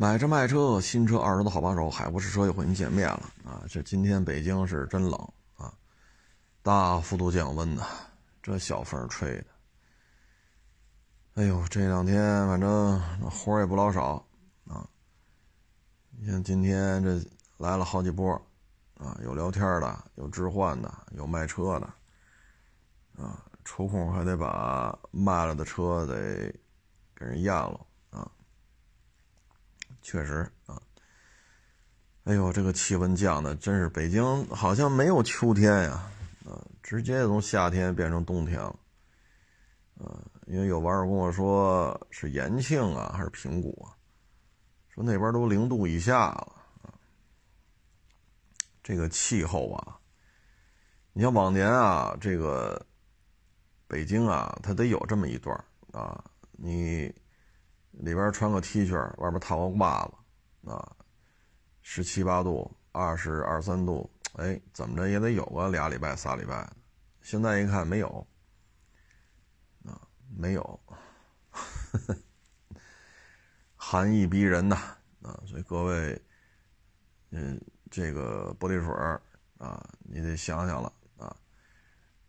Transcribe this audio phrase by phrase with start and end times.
[0.00, 3.60] 买车卖车，新车二手的好帮手，海博试车又和您见面了啊！
[3.68, 5.12] 这今天北京是真冷
[5.56, 5.74] 啊，
[6.62, 7.82] 大幅度降温呐，
[8.42, 9.44] 这小风吹的。
[11.34, 12.98] 哎呦，这两天反正
[13.30, 14.26] 活也不老少
[14.66, 14.88] 啊。
[16.18, 17.22] 你像今天这
[17.58, 18.32] 来了好几波
[18.96, 26.50] 啊，有聊天的，有置换的，有卖车的啊，抽空还得把卖了的车得
[27.14, 27.78] 给人验了。
[30.02, 30.80] 确实啊，
[32.24, 36.10] 哎呦，这个气温降的真是北京好像没有秋天呀，
[36.46, 38.78] 啊，直接从夏天变成冬天了，
[39.98, 43.92] 啊，因为有网友跟我说是延庆啊还是平谷啊，
[44.88, 46.94] 说那边都零度以下了啊，
[48.82, 49.98] 这个气候啊，
[51.12, 52.84] 你像往年啊，这个
[53.86, 55.54] 北京啊，它得有这么一段
[55.92, 57.14] 啊，你。
[57.92, 60.96] 里边穿个 T 恤，外边套个袜子，啊，
[61.82, 66.68] 十七八度，二十二三度，哎，怎么着也得有个俩礼拜、仨礼拜。
[67.22, 68.26] 现在一看没有，
[69.84, 70.00] 啊，
[70.34, 70.80] 没有，
[73.76, 74.76] 寒意逼人呐，
[75.22, 76.22] 啊，所以各位，
[77.30, 78.94] 嗯，这个玻璃水
[79.58, 81.36] 啊，你得想想了，啊，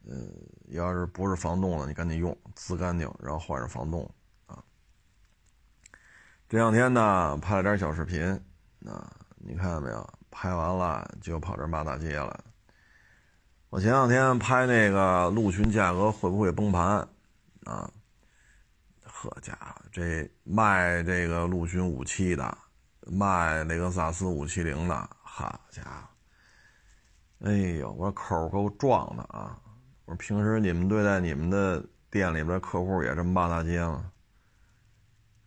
[0.03, 0.29] 嗯，
[0.67, 4.09] 要是不是防冻了，你赶紧用，滋干净，然后换上防冻。
[6.51, 8.21] 这两天呢，拍了点小视频，
[8.85, 10.13] 啊，你看到没有？
[10.29, 12.43] 拍完了就跑这骂大街了。
[13.69, 17.07] 我前两天拍那个陆巡价格会不会崩盘？
[17.63, 17.89] 啊，
[19.05, 22.57] 呵家伙，这卖这个陆巡五七的，
[23.07, 27.47] 卖雷克萨斯五七零的，好家伙！
[27.47, 29.57] 哎呦，我口够壮的啊！
[30.03, 34.11] 我说平时你们对待你们的店里边客户也这么骂大街吗？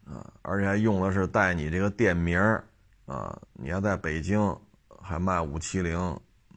[0.06, 2.38] 啊，而且还用的是带你这个店名
[3.06, 4.54] 啊，你要在北京
[5.00, 5.98] 还卖五七零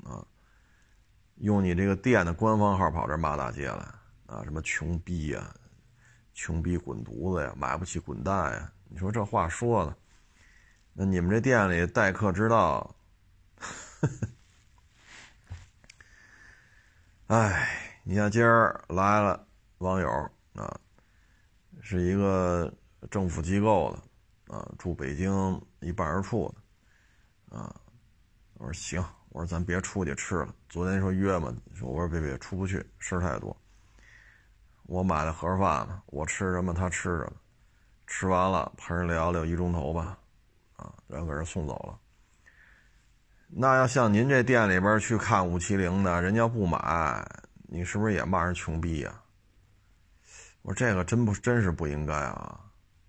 [0.04, 0.22] 啊，
[1.38, 3.88] 用你这个店的官方号跑这骂大街来
[4.26, 5.56] 啊，什么穷逼呀，
[6.34, 8.70] 穷逼滚犊子呀，买不起滚蛋呀！
[8.90, 9.96] 你说这话说的，
[10.92, 12.94] 那你们这店里待客之道，
[17.28, 20.78] 哎，你像今儿来了网友啊，
[21.82, 22.74] 是一个。
[23.10, 23.92] 政府机构
[24.48, 26.54] 的，啊，住北京一办事处
[27.50, 27.76] 的，啊，
[28.56, 30.54] 我说行，我说咱别出去吃了。
[30.68, 33.56] 昨天说约嘛，我说别别出不去，事儿太多。
[34.84, 37.34] 我买了盒饭呢，我吃什么他吃什么，
[38.08, 40.18] 吃完了陪人聊聊一钟头吧，
[40.76, 42.00] 啊，然后给人送走了。
[43.50, 47.26] 那要像您这店里边去看五七零的，人家不买，
[47.70, 49.22] 你是不是也骂人穷逼呀？
[50.64, 52.60] 我说这个真不真是不应该啊。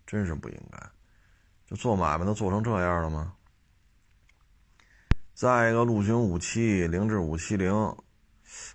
[0.08, 0.78] 真是不应该，
[1.66, 3.34] 这做买卖都做成这样了吗？
[5.34, 7.70] 再一个，陆巡五七零至五七零，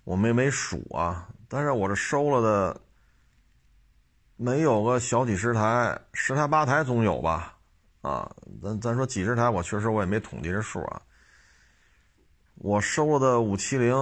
[0.04, 2.80] 我们也没数啊，但是我这收了的
[4.36, 7.58] 没有个小几十台，十台八台总有吧？
[8.00, 8.30] 啊，
[8.62, 11.02] 咱咱说几十台，我确实我也没统计这数啊。
[12.54, 13.92] 我收了的五七零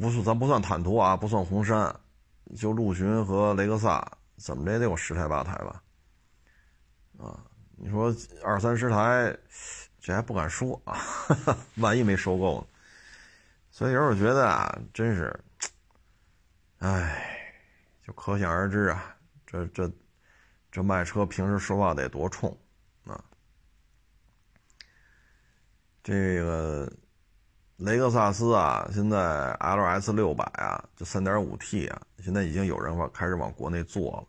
[0.00, 1.94] 不是咱不算坦途啊，不算红山，
[2.56, 5.80] 就陆巡和雷克萨，怎么着也得有十台八台吧？
[7.22, 7.38] 啊，
[7.76, 8.12] 你说
[8.42, 9.36] 二三十台，
[10.00, 10.98] 这还不敢说啊，
[11.78, 12.66] 万一没收够呢。
[13.70, 15.40] 所以有时候觉得啊，真是，
[16.78, 17.56] 哎，
[18.04, 19.16] 就可想而知啊，
[19.46, 19.90] 这这
[20.70, 22.54] 这卖车平时说话得多冲
[23.04, 23.22] 啊。
[26.02, 26.92] 这个
[27.76, 34.26] 雷克萨斯啊，现在 LS 六百啊，就三点五 T 啊，现在已经有人往开始往国内做了。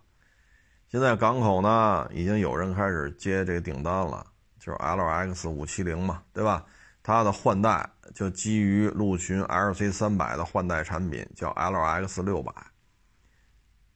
[0.93, 4.23] 现在港口呢，已经有人开始接这个订单了，
[4.59, 6.63] 就是 L X 五七零嘛，对吧？
[7.01, 12.53] 它的换代就基于陆巡 L C 三百的换代产品，叫 L X 六百，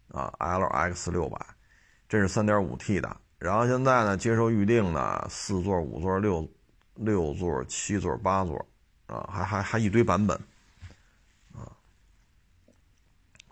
[0.08, 1.40] 啊，L X 六百，
[2.10, 3.16] 这是三点五 T 的。
[3.38, 6.50] 然后现在呢，接受预定呢，四座、五座、六
[6.96, 8.68] 六座、七座、八座，
[9.06, 10.36] 啊，还还还一堆版本，
[11.54, 11.70] 啊，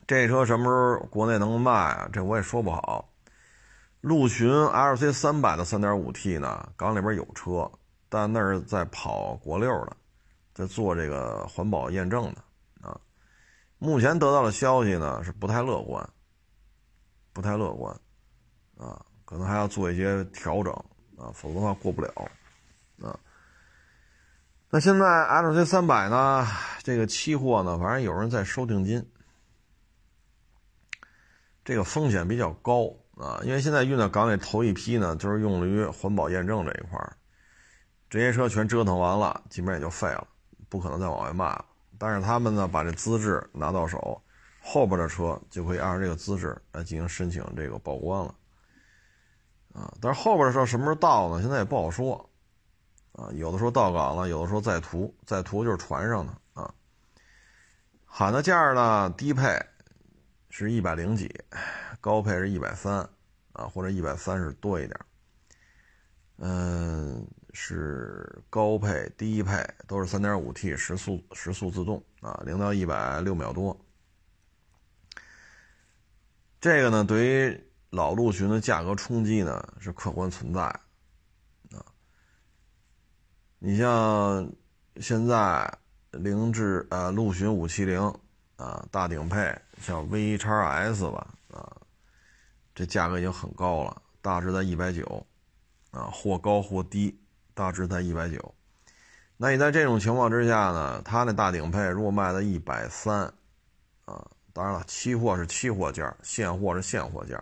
[0.08, 2.10] 这车什么时候国内能卖啊？
[2.12, 3.08] 这我也说不好。
[4.06, 7.68] 陆巡 L C 三百的三点五 T 呢，港里边有车，
[8.08, 9.98] 但那是在跑国六的，
[10.54, 13.02] 在做这个环保验证的啊。
[13.80, 16.08] 目前得到的消息呢是不太乐观，
[17.34, 18.00] 不太乐观
[18.78, 20.72] 啊，可能还要做一些调整
[21.18, 22.14] 啊，否则的话过不了
[23.02, 23.20] 啊。
[24.70, 26.48] 那现在 L C 三百呢，
[26.84, 29.04] 这个期货呢，反正有人在收定金，
[31.64, 32.94] 这个风险比较高。
[33.18, 37.16] 啊，因为现在运到港里头一批呢，就是用于环保验证这一块儿，
[38.10, 40.28] 这些车全折腾完了，基本也就废了，
[40.68, 41.66] 不可能再往外卖了。
[41.98, 44.22] 但是他们呢，把这资质拿到手，
[44.62, 48.36] 后边的车就可以按照这个资质来进行申请这个报关了。
[49.74, 51.42] 啊，但是后边的车什么时候到呢？
[51.42, 52.30] 现在也不好说。
[53.14, 56.74] 啊，有的说到港了，有的说在途，在途就是船上的啊。
[58.06, 59.58] 喊的价呢，低配
[60.58, 61.30] 是一百零几，
[62.00, 63.00] 高配是一百三
[63.52, 64.98] 啊，或者一百三十多一点。
[66.38, 73.78] 嗯，是高配、低配都是三点五 T 时速时速自动啊，零到一百六秒多。
[76.62, 81.84] 这个呢，对于老陆巡的价格冲击呢是客观存在啊。
[83.60, 84.50] 你像
[85.02, 85.70] 现在
[86.12, 88.02] 凌志呃陆巡五七零
[88.56, 91.76] 啊大顶配像 V 叉 S 吧啊，
[92.74, 95.26] 这价格已经很高了，大致在一百九
[95.92, 97.18] 啊，或高或低，
[97.54, 98.54] 大致在一百九。
[99.38, 103.24] 那你在这种情况之下呢，它那大顶配如果卖到一百三
[104.06, 107.42] 啊，当然了，期货是期货价，现货是现货价。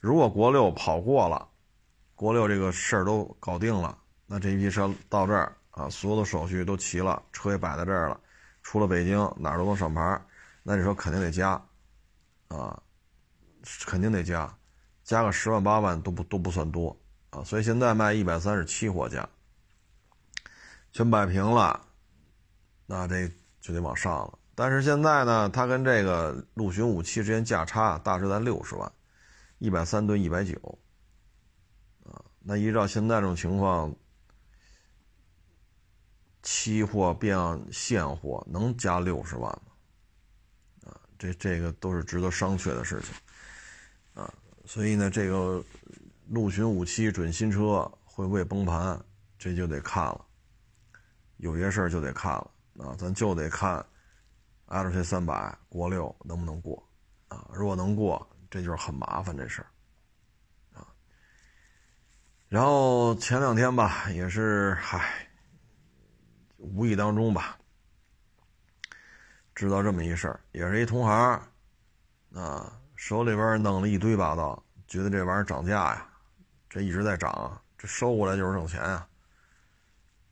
[0.00, 1.46] 如果国六跑过了，
[2.14, 3.98] 国六这个事儿都搞定了。
[4.26, 8.18] 那这一批车到这儿啊，所有的手续都齐了，车也摆在这儿了，
[8.62, 10.20] 出了北京哪儿都能上牌，
[10.68, 11.50] 那你说肯定得加，
[12.48, 12.82] 啊，
[13.86, 14.52] 肯定得加，
[15.04, 16.98] 加个十万八万都不都不算多
[17.30, 19.28] 啊，所以现在卖一百三是期货价，
[20.90, 21.86] 全摆平了，
[22.84, 23.30] 那这
[23.60, 24.36] 就得往上了。
[24.56, 28.90] 但是现在呢，它跟这个陆巡五七之间价差大致在六十万，
[29.58, 30.78] 一百三对一百九，
[32.04, 33.94] 啊，那依照现在这种情况。
[36.42, 37.36] 期货变
[37.72, 39.65] 现货能加六十万吗？
[41.18, 44.32] 这这个都是值得商榷的事情，啊，
[44.64, 45.62] 所以呢，这个
[46.28, 48.98] 陆巡五七准新车会不会崩盘，
[49.38, 50.24] 这就得看了，
[51.36, 53.84] 有些事儿就得看了，啊，咱就得看
[54.66, 56.82] L C 三百国六能不能过，
[57.28, 59.68] 啊，如果能过，这就是很麻烦这事儿，
[60.80, 60.86] 啊，
[62.48, 65.22] 然后前两天吧，也是嗨。
[66.58, 67.56] 无意当中吧，
[69.56, 71.40] 知道这么一事儿，也是一同行，
[72.34, 76.06] 啊，手里边弄了一堆霸道，觉得这玩意儿涨价呀，
[76.68, 79.08] 这一直在涨，这收过来就是挣钱呀，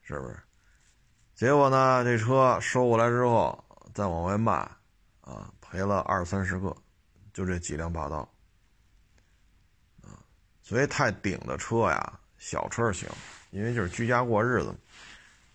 [0.03, 0.37] 是不是？
[1.35, 4.53] 结果呢，这车收过来之后再往外卖，
[5.23, 6.77] 啊，赔了二三十个，
[7.33, 8.29] 就这几辆霸道，
[10.03, 10.21] 啊，
[10.63, 13.09] 所以太顶的车呀，小车行，
[13.53, 14.75] 因为就是居家过日子。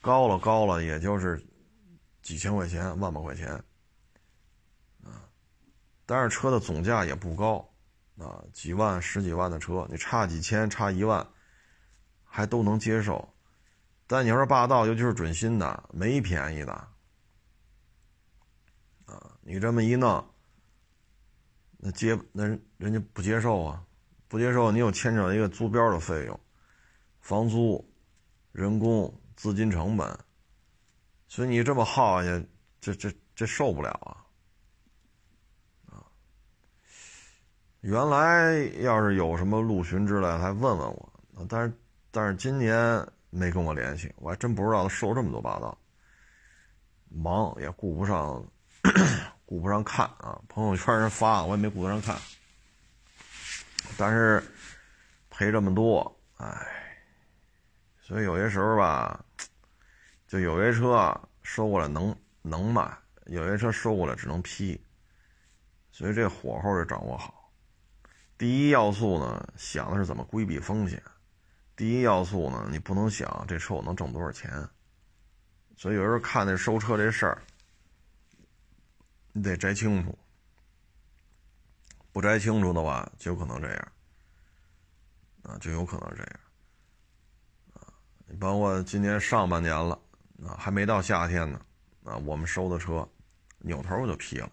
[0.02, 1.38] 高了高了，也就是
[2.30, 3.50] 几千块钱、万把块钱，
[5.04, 5.26] 啊，
[6.06, 7.68] 但是车的总价也不高，
[8.20, 11.28] 啊，几万、十几万的车，你差几千、差一万，
[12.24, 13.28] 还都能接受。
[14.06, 16.72] 但你要是霸道，尤其是准新的，没便宜的，
[19.08, 20.24] 啊，你这么一弄，
[21.78, 22.44] 那接那
[22.78, 23.84] 人家不接受啊，
[24.28, 26.40] 不接受，你又牵扯一个租标的费用，
[27.22, 27.92] 房租、
[28.52, 29.12] 人工。
[29.40, 30.20] 资金成本，
[31.30, 32.46] 所以你这么耗下去，
[32.82, 34.18] 这这这受不了啊！
[35.94, 36.04] 啊，
[37.82, 41.14] 原来要是有什么陆巡之类，还问问我，
[41.48, 41.74] 但是
[42.10, 45.78] 但是今年没跟我联系，我还真不知道他受这么多霸道，
[47.10, 48.44] 忙也顾不上，
[49.46, 50.42] 顾不上看啊！
[50.50, 52.20] 朋友圈人发，我也没顾得上看，
[53.96, 54.44] 但是
[55.30, 56.76] 赔这么多，哎。
[58.02, 59.24] 所以有些时候吧，
[60.30, 62.96] 就有些车收过来能能卖，
[63.26, 64.80] 有些车收过来只能批。
[65.92, 67.52] 所以这火候得掌握好。
[68.38, 71.00] 第一要素呢，想的是怎么规避风险；
[71.76, 74.70] 第一要素呢，你不能想这车我能挣多少钱。
[75.76, 77.42] 所以有时候看那收车这事儿，
[79.34, 80.16] 你得摘清楚。
[82.12, 83.92] 不摘清楚的话，就有可能这样。
[85.42, 86.40] 啊，就有可能这样
[87.74, 87.82] 啊。
[88.28, 90.00] 你包括今年上半年了，
[90.46, 91.62] 啊，还没到夏天呢，
[92.04, 93.08] 啊，我们收的车，
[93.58, 94.52] 扭头就批了，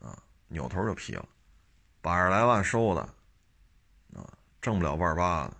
[0.00, 0.16] 啊，
[0.48, 1.28] 扭头就批了，
[2.00, 3.00] 百十来万收的，
[4.14, 4.26] 啊，
[4.60, 5.56] 挣不了万八的，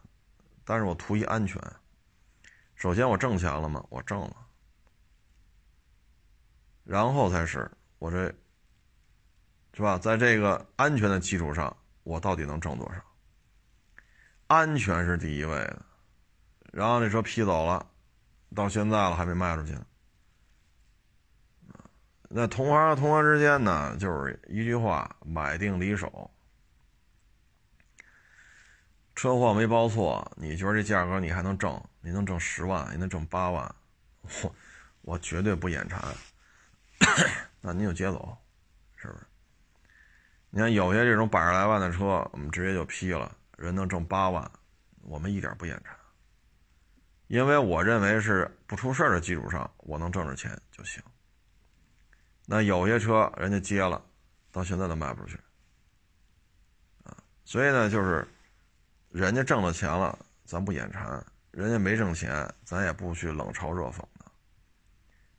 [0.64, 1.60] 但是我图一安全。
[2.74, 3.84] 首先我挣钱了吗？
[3.88, 4.36] 我挣了，
[6.84, 8.26] 然后才是我这，
[9.72, 9.96] 是吧？
[9.96, 13.00] 在这个安全的基础上，我到底能挣多少？
[14.48, 15.82] 安全是第一位的。
[16.72, 17.90] 然后那车批走了，
[18.54, 19.86] 到现在了还没卖出去呢。
[22.28, 26.30] 那同行和同行之间呢，就是一句话：买定离手。
[29.14, 31.82] 车祸没报错，你觉得这价格你还能挣？
[32.00, 33.74] 你能挣十万，你能挣八万？
[34.22, 34.54] 我
[35.02, 36.02] 我绝对不眼馋。
[37.62, 38.36] 那你就接走，
[38.96, 39.26] 是不是？
[40.50, 44.50] 你看有些这种百十来万的车，我们直接就批了，人能挣八万，
[45.02, 45.96] 我们一点不眼馋。
[47.28, 51.02] 因为我认为是不出事的基础上，我能挣着钱就行。
[52.46, 54.00] 那有些车人家接了，
[54.52, 55.36] 到现在都卖不出去，
[57.02, 58.26] 啊，所以呢，就是
[59.10, 64.30] 人家挣了钱了，咱不眼馋；人家没挣钱，咱也不去冷嘲热讽的。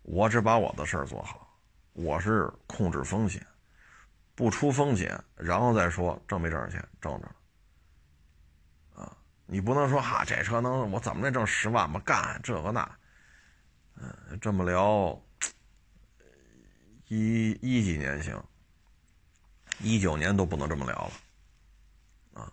[0.02, 1.58] 我只把我的事儿做好，
[1.94, 3.42] 我是控制风险，
[4.36, 7.32] 不出风险，然后再说挣没挣着钱，挣着。
[9.50, 12.00] 你不能说哈，这车能我怎么着挣十万吧？
[12.02, 12.98] 干这个那，
[13.96, 15.18] 嗯，这么聊，
[17.08, 18.44] 一一几年行，
[19.80, 22.52] 一九年都不能这么聊了，啊，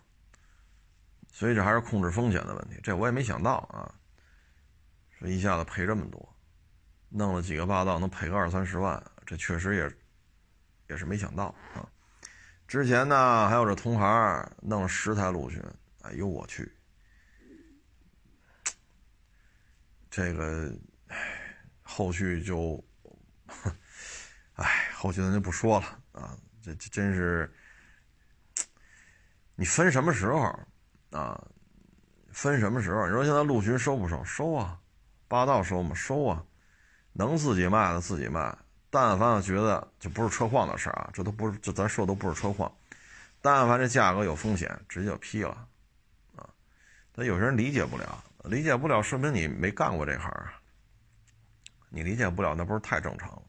[1.33, 2.79] 所以这还是控制风险的问题。
[2.81, 3.93] 这我也没想到啊，
[5.19, 6.35] 说一下子赔这么多，
[7.09, 9.91] 弄了几个霸道能赔个二三十万，这确实也
[10.87, 11.85] 也是没想到啊。
[12.69, 15.61] 之前呢，还有这同行弄了十台陆巡，
[16.03, 16.71] 哎呦我去！
[20.15, 20.73] 这个，
[21.07, 21.17] 唉
[21.81, 22.81] 后续就，
[24.55, 26.37] 唉，后续咱就不说了啊。
[26.63, 27.53] 这这真是，
[29.55, 30.57] 你分什么时候
[31.11, 31.47] 啊？
[32.31, 33.05] 分什么时候？
[33.07, 34.23] 你说现在陆巡收不收？
[34.23, 34.79] 收啊！
[35.27, 35.93] 霸道收吗？
[35.93, 36.41] 收啊！
[37.11, 38.57] 能自己卖的自己卖。
[38.89, 42.73] 但凡觉得就不是车况的事啊，这都不是，这咱说的都不是车况。
[43.41, 45.67] 但凡这价格有风险，直接就批了
[46.37, 46.47] 啊。
[47.11, 48.23] 但有些人理解不了。
[48.47, 50.61] 理解不了，说明你没干过这行啊。
[51.89, 53.41] 你理解不了，那不是太正常了，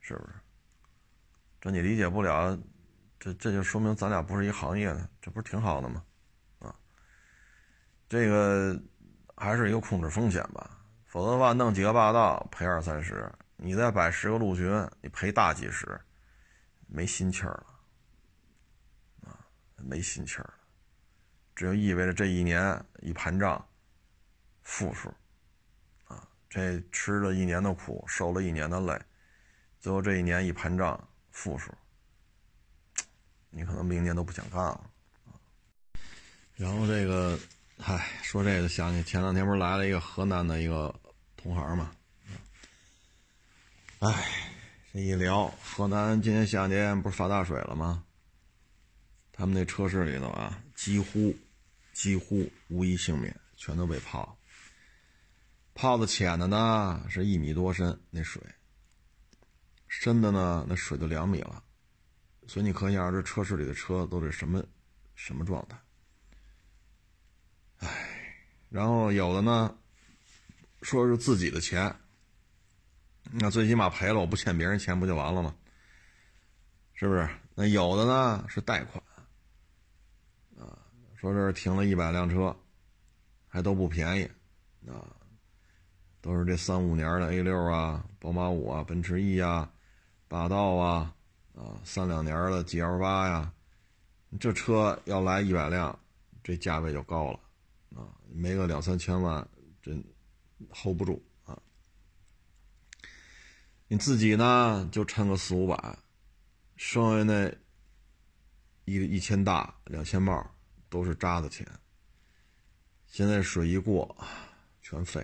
[0.00, 0.32] 是不是？
[1.60, 2.58] 这你理解不了，
[3.18, 6.02] 这这就说明咱俩不是一行业的，这不是挺好的吗？
[6.60, 6.74] 啊，
[8.08, 8.80] 这个
[9.36, 16.00] 还是一个控制风险吧，否则的话，弄几个霸道赔二三十，你再摆十个陆巡，你赔大几十，
[16.86, 19.44] 没心气儿了，啊，
[19.76, 20.54] 没心气儿。
[21.58, 23.66] 这就意味着这一年一盘账，
[24.62, 25.12] 负数，
[26.06, 28.96] 啊，这吃了一年的苦，受了一年的累，
[29.80, 31.74] 最后这一年一盘账负数，
[33.50, 34.88] 你可能明年都不想干了，
[35.26, 35.34] 啊。
[36.54, 37.36] 然后这个，
[37.76, 40.94] 嗨，说这个想起前两天不是来了一个河南的一个
[41.36, 41.90] 同行嘛，
[43.98, 44.30] 哎，
[44.92, 48.04] 这一聊，河南今年夏天不是发大水了吗？
[49.32, 51.34] 他们那车市里头啊，几乎。
[51.98, 54.38] 几乎无一幸免，全都被泡。
[55.74, 58.40] 泡的浅的呢，是一米多深那水；
[59.88, 61.60] 深的呢，那水都两米了。
[62.46, 64.64] 所以你可想而知，车市里的车都是什么
[65.16, 65.76] 什么状态。
[67.78, 67.88] 唉，
[68.68, 69.76] 然后有的呢，
[70.82, 71.92] 说是自己的钱，
[73.32, 75.52] 那最起码赔了，我不欠别人钱不就完了吗？
[76.94, 77.28] 是不是？
[77.56, 79.02] 那有的呢是贷款。
[81.20, 82.56] 说这儿停了一百辆车，
[83.48, 85.02] 还都不便宜，啊，
[86.20, 89.68] 都是这三五年的 A 六啊、宝马五啊、奔驰 E 啊、
[90.28, 91.12] 霸道啊，
[91.56, 93.52] 啊，三两年的 GL 八呀，
[94.38, 95.98] 这车要来一百辆，
[96.44, 97.40] 这价位就高了，
[98.00, 99.44] 啊，没个两三千万，
[99.82, 100.00] 真
[100.72, 101.60] hold 不住啊。
[103.88, 105.98] 你自己呢，就趁个四五百，
[106.76, 107.52] 剩下那
[108.84, 110.48] 一一千大、两千帽。
[110.88, 111.66] 都是渣子钱，
[113.06, 114.16] 现在水一过，
[114.80, 115.20] 全废，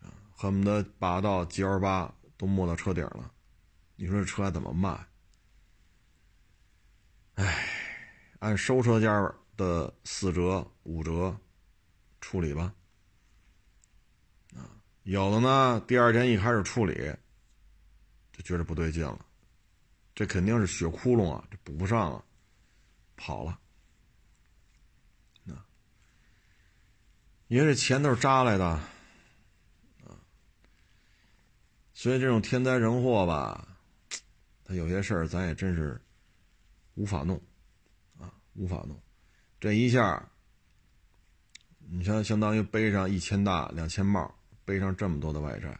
[0.00, 3.30] 啊，恨不得把到 G L 八都没到车顶了，
[3.96, 5.06] 你说这车还怎么卖？
[7.34, 7.68] 哎，
[8.38, 11.36] 按收车价的四折五折
[12.20, 12.74] 处理吧，
[14.54, 14.64] 啊，
[15.02, 17.14] 有的呢，第二天一开始处理，
[18.32, 19.26] 就觉得不对劲了，
[20.14, 22.24] 这肯定是血窟窿啊，这补不上啊，
[23.16, 23.60] 跑了。
[27.48, 28.80] 因为这钱都是扎来的，啊，
[31.92, 33.68] 所以这种天灾人祸吧，
[34.64, 36.00] 他有些事儿咱也真是
[36.94, 37.40] 无法弄，
[38.18, 38.98] 啊，无法弄。
[39.60, 40.26] 这一下，
[41.78, 44.34] 你像相当于背上一千大两千帽，
[44.64, 45.78] 背上这么多的外债，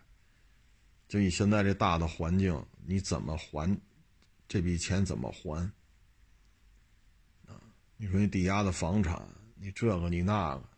[1.09, 3.81] 就以现在这大的环境，你怎么还
[4.47, 5.05] 这笔钱？
[5.05, 5.63] 怎么还？
[7.47, 7.59] 啊，
[7.97, 10.69] 你说你抵押的房产，你这个你那个。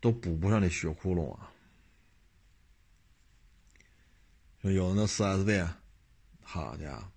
[0.00, 1.52] 都补不上这血窟窿啊！
[4.62, 5.68] 就有的那四 S 店，
[6.42, 7.08] 好家伙，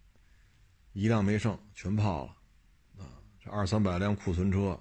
[0.93, 2.37] 一辆没剩，全泡了
[3.03, 3.21] 啊！
[3.39, 4.79] 这二三百辆库存车，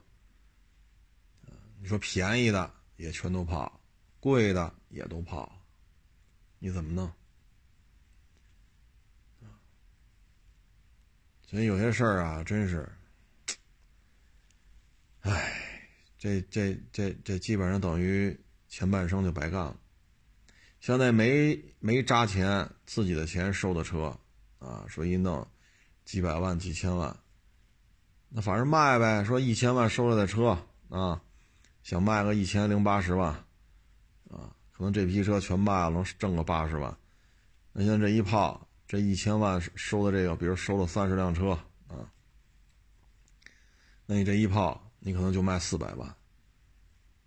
[1.78, 3.80] 你说便宜的也全都泡了，
[4.21, 5.52] 贵的也都泡了，
[6.59, 7.12] 你怎么弄？
[11.47, 12.88] 所以有些事儿啊，真是，
[15.23, 15.69] 唉，
[16.20, 19.76] 这这这这基本上等于前半生就白干了。
[20.78, 24.14] 现在没没扎钱，自己的钱收的车，
[24.58, 25.46] 啊，说一弄
[26.04, 27.16] 几百万、几千万。
[28.28, 30.58] 那反正卖呗，说一千万收来的车
[30.90, 31.22] 啊，
[31.82, 33.32] 想卖个一千零八十万，
[34.28, 36.94] 啊，可能这批车全卖了，能挣个八十万。
[37.72, 41.52] 那像这一炮，这一千万收的这个，比如收了三十辆车
[41.88, 42.12] 啊，
[44.04, 46.14] 那你这一炮，你可能就卖四百万。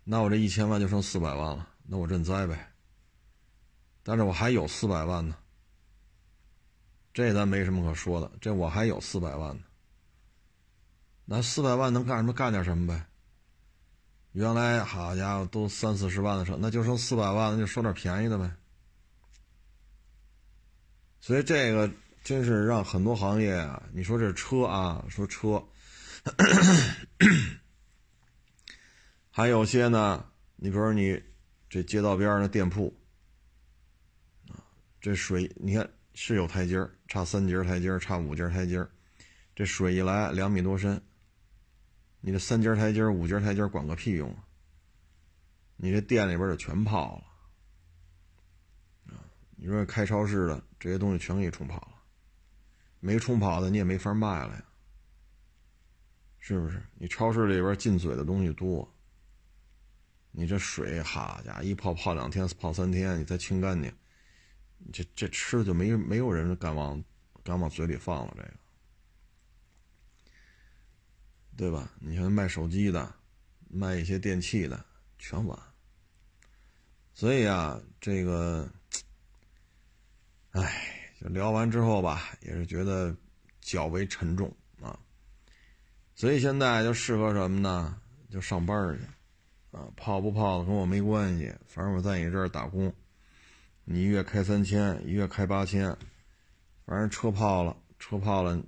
[0.02, 2.72] 那我这一千万就剩四百万了，那我认栽呗。
[4.02, 5.36] 但是我还有四百万呢，
[7.12, 9.62] 这咱没什么可说的，这我还有四百万呢。
[11.24, 12.32] 那四百万能干什么？
[12.32, 13.06] 干点什么呗。
[14.32, 18.50] 原来好家伙都三四十万的车，那就剩四百万，那就收点便宜的呗。
[21.20, 21.90] 所以这个
[22.22, 25.64] 真是让很多行业啊，你说这车啊，说车，
[29.36, 30.24] 还有些呢，
[30.54, 31.20] 你比如说你
[31.68, 32.96] 这街道边的店铺，
[35.00, 38.86] 这水你看是有台阶差三节台阶差五节台阶
[39.52, 41.02] 这水一来两米多深。
[42.20, 44.46] 你这三节台阶五节台阶管个屁用啊！
[45.78, 47.20] 你这店里边就全泡
[49.08, 49.16] 了！
[49.56, 52.04] 你说开超市的这些东西全给你冲跑了，
[53.00, 54.64] 没冲跑的你也没法卖了呀，
[56.38, 56.80] 是不是？
[56.94, 58.88] 你超市里边进嘴的东西多，
[60.36, 63.90] 你这水哈家伙一泡泡两天泡三天，你再清干净，
[64.92, 67.02] 这这吃的就没没有人敢往
[67.44, 68.50] 敢往嘴里放了这个。
[71.56, 71.88] 对吧？
[72.00, 73.14] 你像卖手机的，
[73.70, 74.84] 卖一些电器的，
[75.18, 75.56] 全完。
[77.12, 78.68] 所以啊，这个，
[80.50, 83.16] 唉，就聊完之后吧，也是觉得
[83.60, 84.98] 较为沉重啊。
[86.16, 88.00] 所以现在就适合什么呢？
[88.28, 89.06] 就上班去，
[89.74, 92.92] 啊，泡不泡的跟我没关系，反正我在你这儿打工，
[93.84, 95.94] 你一月开三千，一月开八千，
[96.86, 98.58] 反正车泡了，车泡了。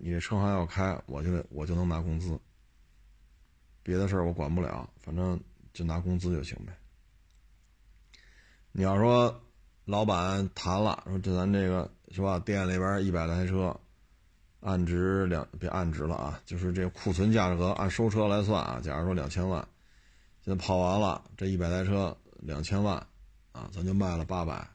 [0.00, 2.36] 你这车行要开，我就我就能拿工资。
[3.84, 5.40] 别的事儿我管不了，反正
[5.72, 6.72] 就拿工资就行呗。
[8.72, 9.42] 你要说
[9.84, 12.36] 老板谈了，说这咱这个是吧？
[12.40, 13.78] 店里边一百台车，
[14.58, 18.80] 按值两别按值了啊，就是这库存价格按收车来算啊。
[18.82, 19.64] 假如说两千万，
[20.46, 22.96] 现在跑完了这一百台车两千万
[23.50, 24.66] 啊，咱就卖了八百。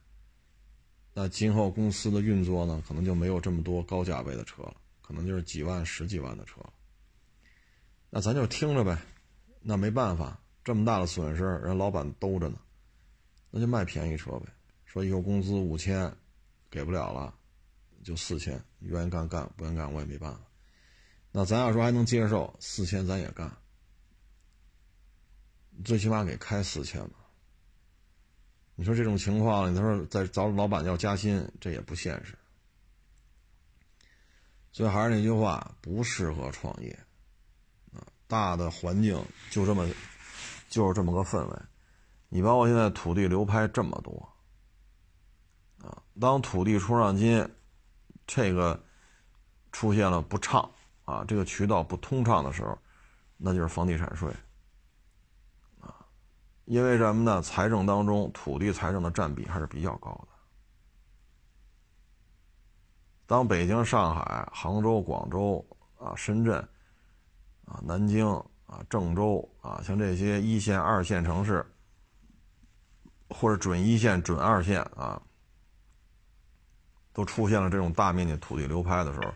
[1.14, 4.76] 那今后公司的运作呢，可能就没有这么多高价位的车了。
[5.00, 6.60] 可能就是几万、十几万的车，
[8.08, 8.96] 那咱就听着呗。
[9.60, 12.58] 那没办法，这么大的损失，人老板兜着呢，
[13.50, 14.46] 那就卖便宜车呗。
[14.84, 16.14] 说以后工资五千，
[16.70, 17.34] 给不了了，
[18.04, 20.40] 就四千，愿意干干，不愿意干我也没办法。
[21.30, 23.50] 那咱要说还能接受，四千咱也干，
[25.84, 27.16] 最起码给开四千吧。
[28.74, 32.36] 你说这种情况，你说再找老板要加薪，这也不现实。
[34.72, 36.90] 所以还是那句话，不适合创业，
[37.92, 39.86] 啊，大的环境就这么，
[40.70, 41.58] 就是这么个氛围。
[42.30, 44.26] 你包括现在土地流拍这么多，
[45.86, 47.46] 啊，当土地出让金
[48.26, 48.82] 这个
[49.70, 50.70] 出现了不畅
[51.04, 52.78] 啊，这个渠道不通畅的时候，
[53.36, 54.32] 那就是房地产税，
[56.64, 57.42] 因为什么呢？
[57.42, 60.28] 财政当中土地财政的占比还是比较高的。
[63.26, 65.64] 当北京、上海、杭州、广州
[65.98, 66.56] 啊、深圳
[67.64, 68.26] 啊、南京
[68.66, 71.64] 啊、郑州啊，像这些一线、二线城市，
[73.28, 75.20] 或者准一线、准二线啊，
[77.12, 79.32] 都出现了这种大面积土地流拍的时候，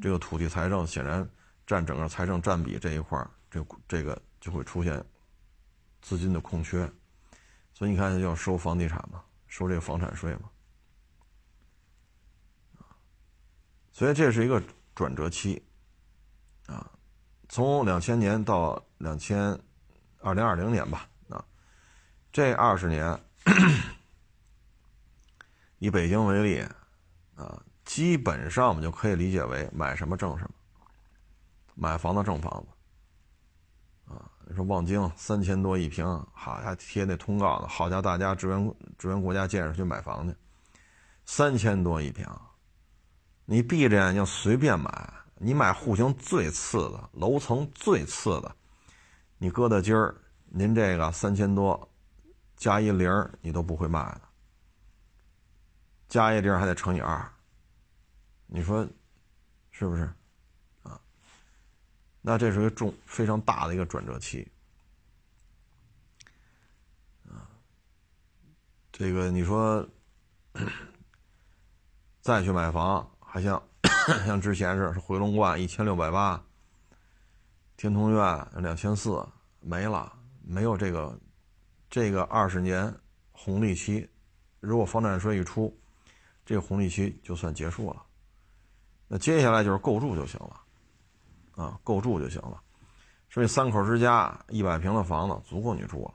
[0.00, 1.28] 这个土地财政显然
[1.66, 5.02] 占整个财政占比这一块这这个就会出现
[6.02, 6.90] 资金的空缺，
[7.72, 10.50] 所以你看，要收房地产嘛，收这个房产税嘛。
[13.92, 14.60] 所以这是一个
[14.94, 15.62] 转折期，
[16.66, 16.90] 啊，
[17.48, 19.38] 从两千年到两千
[20.20, 21.44] 二零二零年吧，啊，
[22.32, 23.22] 这二十年，
[25.78, 26.66] 以北京为例，
[27.36, 30.86] 啊，基本上我们就可以理解为买什么挣什么，
[31.74, 32.71] 买房子挣房子，
[34.46, 40.34] 你说望京三千多一平，好家伙贴那通告呢，好家伙大家支援支援国家建设去买房去，
[41.24, 42.26] 三千多一平。
[43.44, 48.54] 你闭着眼睛随便买，你买户型最次的，楼层最次的，
[49.38, 51.88] 你搁到今儿，您这个三千多，
[52.56, 54.22] 加一零你都不会卖的，
[56.08, 57.30] 加一零还得乘以二，
[58.46, 58.86] 你说
[59.70, 60.12] 是不是？
[62.22, 64.50] 那这是一个重非常大的一个转折期，
[67.28, 67.44] 啊，
[68.90, 69.86] 这个你说
[72.22, 73.62] 再去买房，还像。
[74.26, 76.42] 像之前是回龙观一千六百八，
[77.76, 79.24] 天通苑两千四
[79.60, 81.16] 没了，没有这个
[81.88, 82.92] 这个二十年
[83.30, 84.10] 红利期，
[84.58, 85.72] 如果房产税一出，
[86.44, 88.04] 这个红利期就算结束了。
[89.06, 90.60] 那接下来就是购住就行了，
[91.56, 92.60] 啊，够住就行了。
[93.30, 96.14] 所以三口之家一百平的房子足够你住了。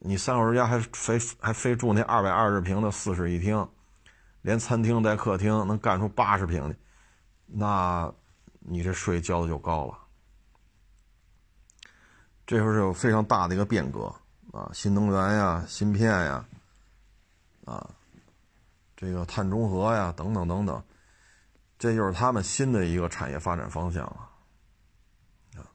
[0.00, 3.66] 你三口之家还非还非住那二百二十平的四室一厅。
[4.42, 6.76] 连餐厅带客厅能干出八十平的，
[7.46, 8.12] 那
[8.58, 9.98] 你这税交的就高了。
[12.46, 14.14] 这时候是有非常大的一个变革
[14.52, 16.44] 啊，新能源呀、芯片呀，
[17.64, 17.88] 啊，
[18.94, 20.84] 这个碳中和呀，等等等等，
[21.84, 24.30] 这就是他们新的一个产业发展方向了。
[25.54, 25.68] 啊，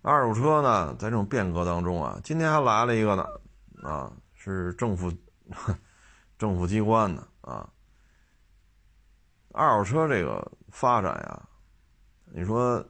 [0.00, 3.26] 二手车呢，在这种变革当中啊，今天还来了一个呢，
[3.86, 5.12] 啊，是政府
[6.38, 7.28] 政府机关的。
[7.42, 7.68] 啊，
[9.52, 11.46] 二手车这个发展呀，
[12.32, 12.82] 你说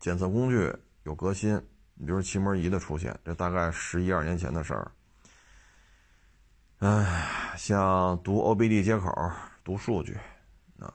[0.00, 1.54] 检测工具有革新，
[1.94, 4.90] 你比如气门仪的出现，这大概十一二年前的事儿。
[6.78, 9.08] 哎，像读 OBD 接口、
[9.62, 10.18] 读数据
[10.78, 10.92] 啊，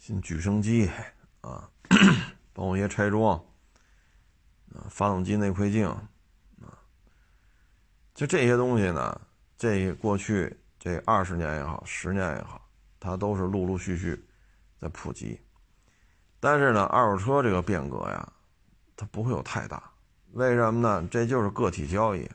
[0.00, 0.90] 新举升机
[1.42, 1.68] 啊，
[2.54, 3.36] 包括一些拆装
[4.74, 6.72] 啊，发动机内窥镜啊，
[8.14, 9.20] 就这些东西呢。
[9.58, 12.66] 这过去这二十年也好，十年也好，
[12.98, 14.18] 它都是陆陆续续
[14.80, 15.38] 在普及。
[16.40, 18.32] 但是呢，二手车这个变革呀，
[18.96, 19.90] 它不会有太大。
[20.32, 21.06] 为什么呢？
[21.10, 22.26] 这就是个体交易。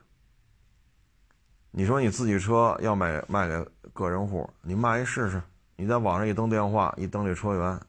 [1.71, 5.41] 你说你自己车要卖卖给个人户，你卖一试试。
[5.75, 7.81] 你在网上一登电话，一登这车源，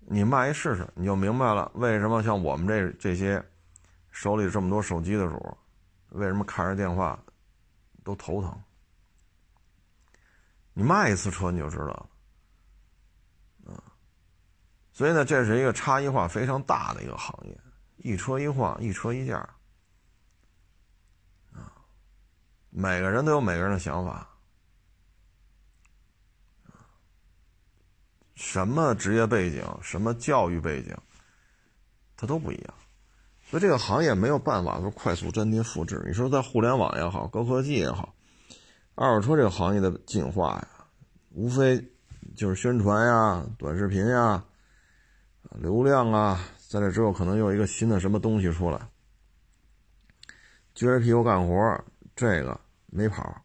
[0.00, 3.44] 你卖一试试，你就明白了为什么像我们这这些
[4.10, 5.56] 手里这么多手机的主。
[6.10, 7.18] 为什么看着电话
[8.02, 8.62] 都头疼？
[10.72, 12.08] 你卖一次车你就知道了，
[13.66, 13.82] 啊，
[14.92, 17.58] 所以呢，这是一个差异化非常大的一个行业，
[17.96, 19.36] 一车一换，一车一价，
[21.52, 21.72] 啊，
[22.70, 24.28] 每个人都有每个人的想法，
[28.36, 30.94] 什么职业背景、什么教育背景，
[32.16, 32.74] 它都不一样。
[33.48, 36.02] 所以这个行业没有办法说快速粘贴复制。
[36.06, 38.14] 你说在互联网也好，高科技也好，
[38.94, 40.68] 二手车这个行业的进化呀，
[41.30, 41.82] 无非
[42.36, 44.44] 就是宣传呀、短视频呀、
[45.52, 48.78] 流量啊，在这之后可能又一个新的什么东西出来，
[50.74, 53.42] 撅着屁股干活，这个没跑。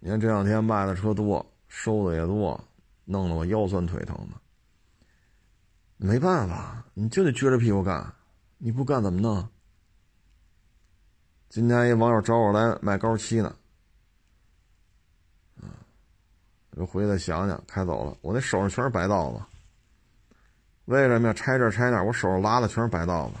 [0.00, 2.58] 你看这两天卖的车多，收的也多，
[3.04, 4.36] 弄得我腰酸腿疼的。
[5.96, 8.14] 没办法，你就得撅着屁股干，
[8.56, 9.48] 你不干怎么弄？
[11.48, 13.56] 今天一网友找我来卖高漆呢，
[15.62, 15.66] 啊，
[16.72, 18.16] 我回来想想，开走了。
[18.20, 19.40] 我那手上全是白道子，
[20.84, 22.02] 为什么要拆这拆那？
[22.02, 23.36] 我手上拉的全是白道子，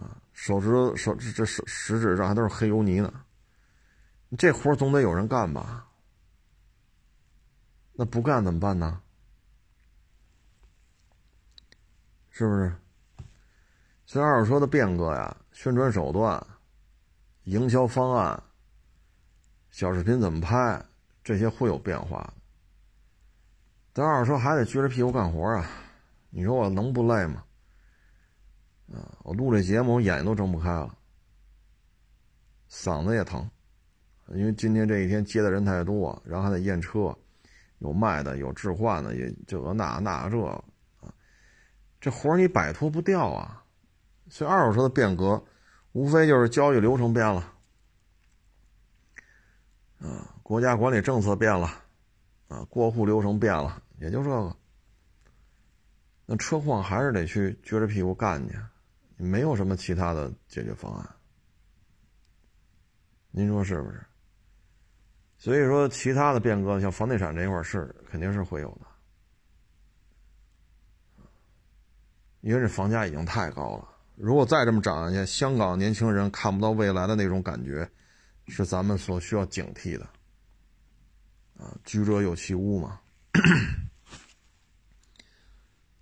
[0.00, 3.12] 啊，手指头手这这食食指上还都是黑油泥呢。
[4.36, 5.86] 这活总得有人干吧？
[7.92, 9.00] 那不干怎么办呢？
[12.30, 12.76] 是不是？
[14.06, 16.46] 所以二手车的变革呀，宣传手段、
[17.44, 18.42] 营销方案、
[19.70, 20.84] 小视频怎么拍，
[21.24, 22.32] 这些会有变化。
[23.92, 25.68] 但二手车还得撅着屁股干活啊！
[26.30, 27.44] 你说我能不累吗？
[28.92, 30.96] 啊，我录这节目，我眼睛都睁不开了，
[32.70, 33.50] 嗓子也疼，
[34.34, 37.16] 因为今天这一天接的人太多，然后还得验车，
[37.78, 40.64] 有卖的，有置换的，也这个那那这。
[42.00, 43.64] 这活你摆脱不掉啊！
[44.28, 45.44] 所以二手车的变革，
[45.90, 47.52] 无非就是交易流程变了，
[49.98, 51.66] 啊，国家管理政策变了，
[52.46, 54.56] 啊，过户流程变了，也就这个。
[56.24, 58.54] 那车况还是得去撅着屁股干去，
[59.16, 61.16] 没有什么其他的解决方案。
[63.32, 64.06] 您说是不是？
[65.38, 68.86] 所以说，其他的变革，像房地产这一块是肯定是会有的。
[72.40, 77.88] 因为这房价已经太高了，如果再这么涨下去，香港年轻人看不到未来的那种感觉，
[78.48, 80.04] 是咱们所需要警惕的。
[81.56, 83.00] 啊，居者有其屋嘛。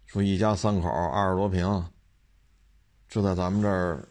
[0.07, 1.91] 说一家三口二十多平，
[3.09, 4.09] 这在咱们这儿，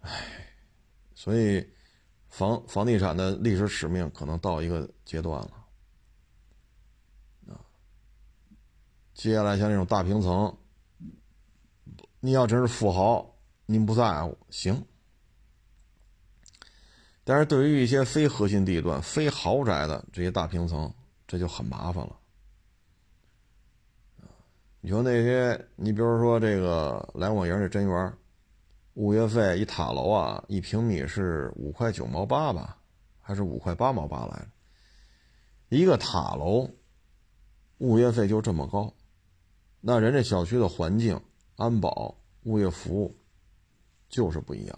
[0.00, 0.10] 唉，
[1.14, 1.64] 所以
[2.38, 5.50] 房房地产的历史使命可能到一个阶段了。
[7.48, 7.58] 啊，
[9.12, 10.56] 接下来像这种大平层，
[12.20, 13.34] 你要真是富豪，
[13.66, 14.86] 您不在乎行。
[17.24, 20.94] 但是对于一些非核心地段、非豪宅的这些大平层，
[21.26, 22.16] 这就很麻烦了。
[24.80, 28.14] 你说那些，你比如说这个来广营这真园，
[28.98, 32.78] 物业费一塔楼啊，一平米是五块九毛八吧，
[33.20, 34.48] 还是五块八毛八来着？
[35.68, 36.68] 一个塔楼，
[37.78, 38.92] 物业费就这么高，
[39.80, 41.20] 那人家小区的环境、
[41.54, 43.16] 安保、物业服务
[44.08, 44.76] 就是不一样。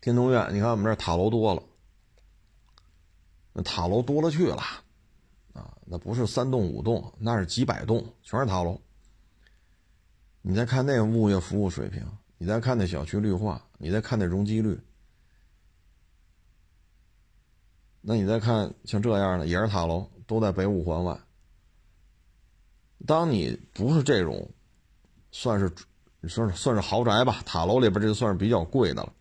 [0.00, 1.62] 天通苑，你看我们这塔楼多了，
[3.52, 4.62] 那塔楼多了去了，
[5.54, 8.80] 啊，那不是三栋五栋，那是几百栋，全是塔楼。
[10.42, 12.04] 你再看那个物业服务水平，
[12.36, 14.78] 你再看那小区绿化，你再看那容积率，
[18.00, 21.18] 那你再看像这样的也是塔楼，都在北五环外。
[23.06, 24.50] 当你不是这种，
[25.30, 25.72] 算是
[26.20, 29.12] 你说算是豪宅吧，塔楼里边这就算是比较贵的了。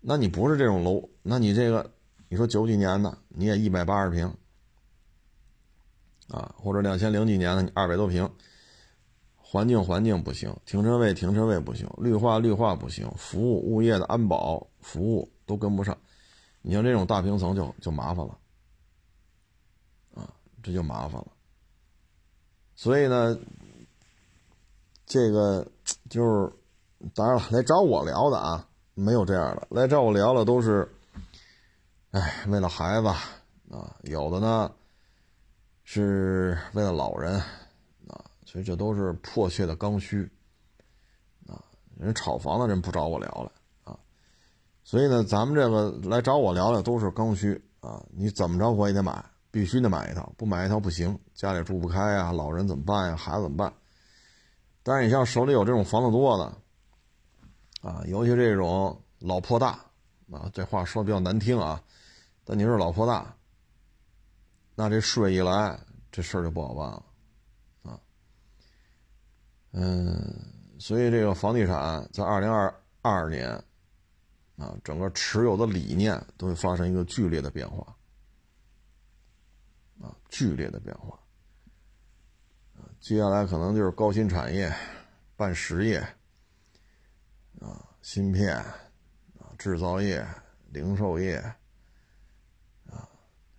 [0.00, 1.92] 那你不是这种楼，那你这个，
[2.28, 4.26] 你说九几年的你也一百八十平，
[6.28, 8.28] 啊，或者两千零几年的你二百多平，
[9.52, 15.94] 环境环境不行，停车位停车位不行，绿化绿化不行，服务物业的安保服务都跟不上，
[16.62, 18.38] 你像这种大平层就就麻烦了，
[20.14, 20.26] 啊，
[20.62, 21.26] 这就麻烦了。
[22.74, 23.38] 所以呢，
[25.04, 25.66] 这个
[26.08, 26.50] 就是，
[27.14, 28.66] 当然了，来找我聊的啊。
[28.94, 30.90] 没有这样的，来找我聊的都是，
[32.12, 34.72] 哎，为了孩子啊，有的呢
[35.84, 37.42] 是为了老人，
[38.52, 40.30] 所以这都是迫切的刚需
[41.46, 41.56] 啊。
[41.96, 43.50] 人炒房的人不找我聊了
[43.84, 43.98] 啊，
[44.84, 48.04] 所以呢，咱们这个来找我聊聊都是刚需啊。
[48.10, 53.72] 你怎么着我也得买，必须得买一套，不买一套不行，家里住不开呀，老人怎么办呀，孩子怎么办？
[54.82, 56.52] 但是你像手里有这种房子多的。
[57.80, 59.70] 啊，尤其这种老破大，
[60.30, 61.82] 啊，这话说比较难听啊，
[62.44, 63.34] 但你是老破大，
[64.74, 67.02] 那这税一来，这事儿就不好办了，
[69.72, 70.34] 嗯，
[70.78, 73.50] 所以这个房地产在二零二二年，
[74.56, 77.96] 啊，整个持有的理念都会发生一个剧烈的变化，
[80.00, 81.18] 啊，剧烈的变化，
[82.76, 84.74] 啊，接下来可能就是高新产业、
[85.36, 86.02] 办实业。
[87.60, 90.26] 啊，芯片，啊，制造业、
[90.70, 91.36] 零售业，
[92.90, 93.08] 啊，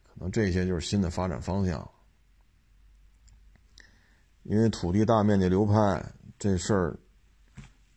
[0.03, 1.89] 可能这些就是新的发展方向。
[4.43, 6.03] 因为土地大面积流拍
[6.37, 6.99] 这事儿，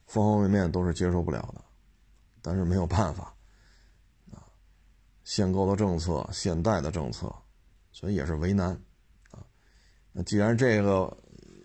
[0.07, 1.63] 方方面面都是接受不了的，
[2.41, 3.35] 但是没有办法，
[4.33, 4.47] 啊，
[5.25, 7.35] 限购的政策、限贷的政策，
[7.91, 8.71] 所以也是为难，
[9.33, 9.45] 啊，
[10.13, 11.17] 那既然这个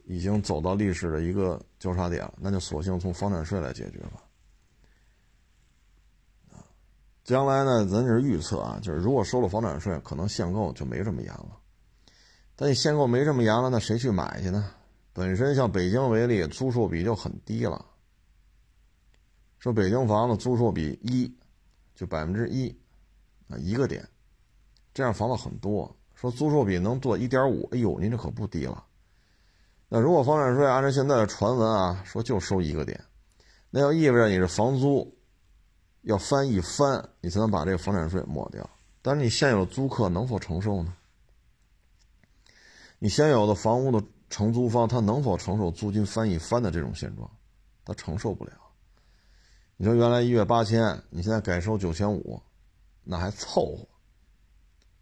[0.06, 4.24] 已经走到历史的一个交叉点了，那就索性从房产税来解决吧。
[7.24, 11.61] 将来呢，咱就是预测啊，就是如果收了房产税，可能限购就没这么严了。
[12.62, 14.70] 但你限购没这么严了，那谁去买去呢？
[15.14, 17.84] 本身像北京为例，租售比就很低了。
[19.58, 21.36] 说北京房子租售比一，
[21.96, 22.70] 就百分之一
[23.50, 24.08] 啊一个点，
[24.94, 25.92] 这样房子很多。
[26.14, 28.86] 说租售比能做一点五，哎呦，您这可不低了。
[29.90, 33.04] 那如果房产税按照现在的传闻啊，说就收一个点，
[33.72, 35.18] 那要意味着你这房租。
[36.02, 38.70] 要翻一翻，你才能把这个房产税抹掉。
[39.02, 40.94] 但是你现有租客能否承受呢？
[43.04, 47.28] 你现有的房屋的承租方他能否承受租金翻一番的这种现状？
[47.84, 48.52] 他承受不了。
[49.76, 52.40] 你说原来一月八千，你现在改收九千五，
[53.04, 53.88] 那还凑合。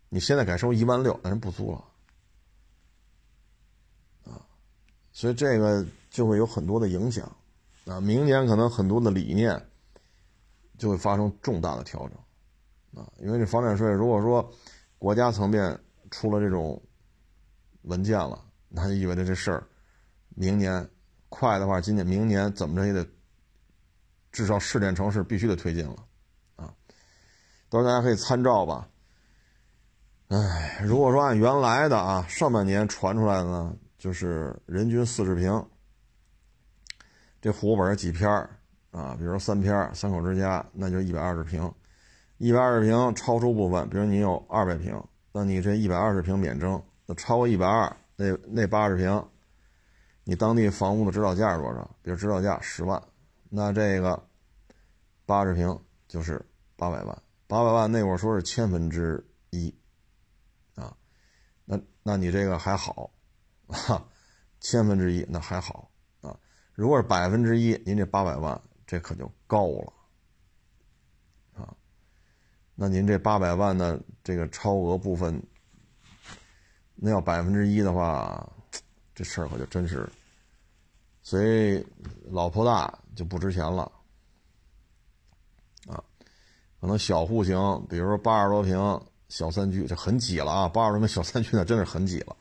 [0.08, 1.84] 你现在改收一万六，那人不租了
[4.24, 4.40] 啊。
[5.12, 7.30] 所以这个就会有很多的影响
[7.86, 8.00] 啊。
[8.00, 9.62] 明年可能很多的理念。
[10.78, 14.50] 就会发生重大的调整，啊，因为这房产税，如果说
[14.98, 15.78] 国家层面
[16.10, 16.82] 出了这种
[17.84, 19.64] 文件了，那就意味着这事儿
[20.36, 20.88] 明年
[21.30, 23.06] 快的话，今年明年怎么着也得
[24.32, 25.96] 至少试点城市必须得推进了，
[26.56, 26.74] 啊，
[27.70, 28.88] 到时候大家可以参照吧。
[30.28, 35.66] 哎，如果说按原来的啊，上半年传出来的呢，就是人均四十平，
[37.42, 38.30] 这户口本几篇
[38.92, 41.74] 啊，比如说三篇三口之家，那就一百二十平，
[42.38, 46.80] 一百二十平超出部分，比如你有二百平，那你这一百二十平免征，
[47.16, 49.30] 超过一百二，那那八十平，
[50.24, 51.96] 你当地房屋的指导价是多少？
[52.02, 53.02] 比如指导价十万，
[53.50, 54.28] 那这个
[55.26, 56.44] 八十平就是
[56.76, 59.74] 八百万，八百万那会儿说是千分之一，
[60.76, 60.96] 啊，
[61.66, 63.12] 那那你这个还好，
[63.68, 64.06] 哈，
[64.60, 65.92] 千分之一那还好
[66.22, 66.38] 啊，
[66.74, 68.62] 如果是百分之一，您这八百万。
[68.90, 69.94] 这可就高了，
[71.54, 71.78] 啊，
[72.74, 75.40] 那您这八百万的这个超额部分，
[77.02, 78.46] 那要百分之一的话，
[79.16, 80.08] 这事儿可就真是，
[81.22, 81.86] 所以
[82.30, 83.90] 老婆大就不值钱了，
[85.88, 86.04] 啊，
[86.82, 87.56] 可能小户型，
[87.90, 92.36] 比如说八十多平小三居，这很挤了啊，八十多平小三居那真是很挤了，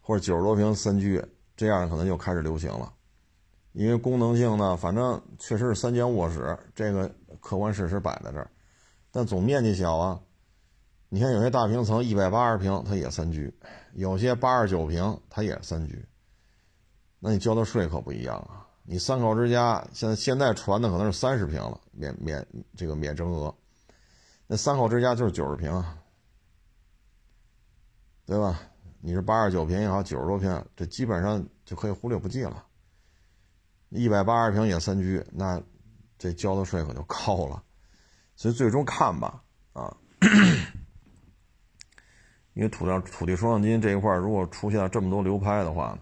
[0.00, 1.22] 或者九十多平三居，
[1.54, 2.90] 这样可能就开始流行了。
[3.72, 8.50] 因为功能性呢，反正确实是三间卧室，这个客观事实摆在这儿，
[9.10, 10.20] 但总面积小啊。
[11.08, 13.50] 你看有些大平层一百八十平，它也三居；
[13.92, 16.04] 有些八十九平，它也是三居。
[17.18, 18.66] 那你交的税可不一样啊！
[18.84, 22.44] 你三口之家，现在现在传的可能是三十平了，免免
[22.76, 23.54] 这个免征额。
[24.48, 25.84] 那三口之家就是九十平，
[28.26, 28.60] 对吧？
[29.00, 32.64] 你是八十九平也好，九十多平，这基本上就可以忽略不计了。
[33.90, 35.62] 一百八十平也三居，那
[36.18, 37.62] 这交的税可就高了，
[38.34, 39.96] 所以最终看吧，啊，
[42.54, 45.98] 因为土地土地出让金这一块如果出现了这么多流拍的话，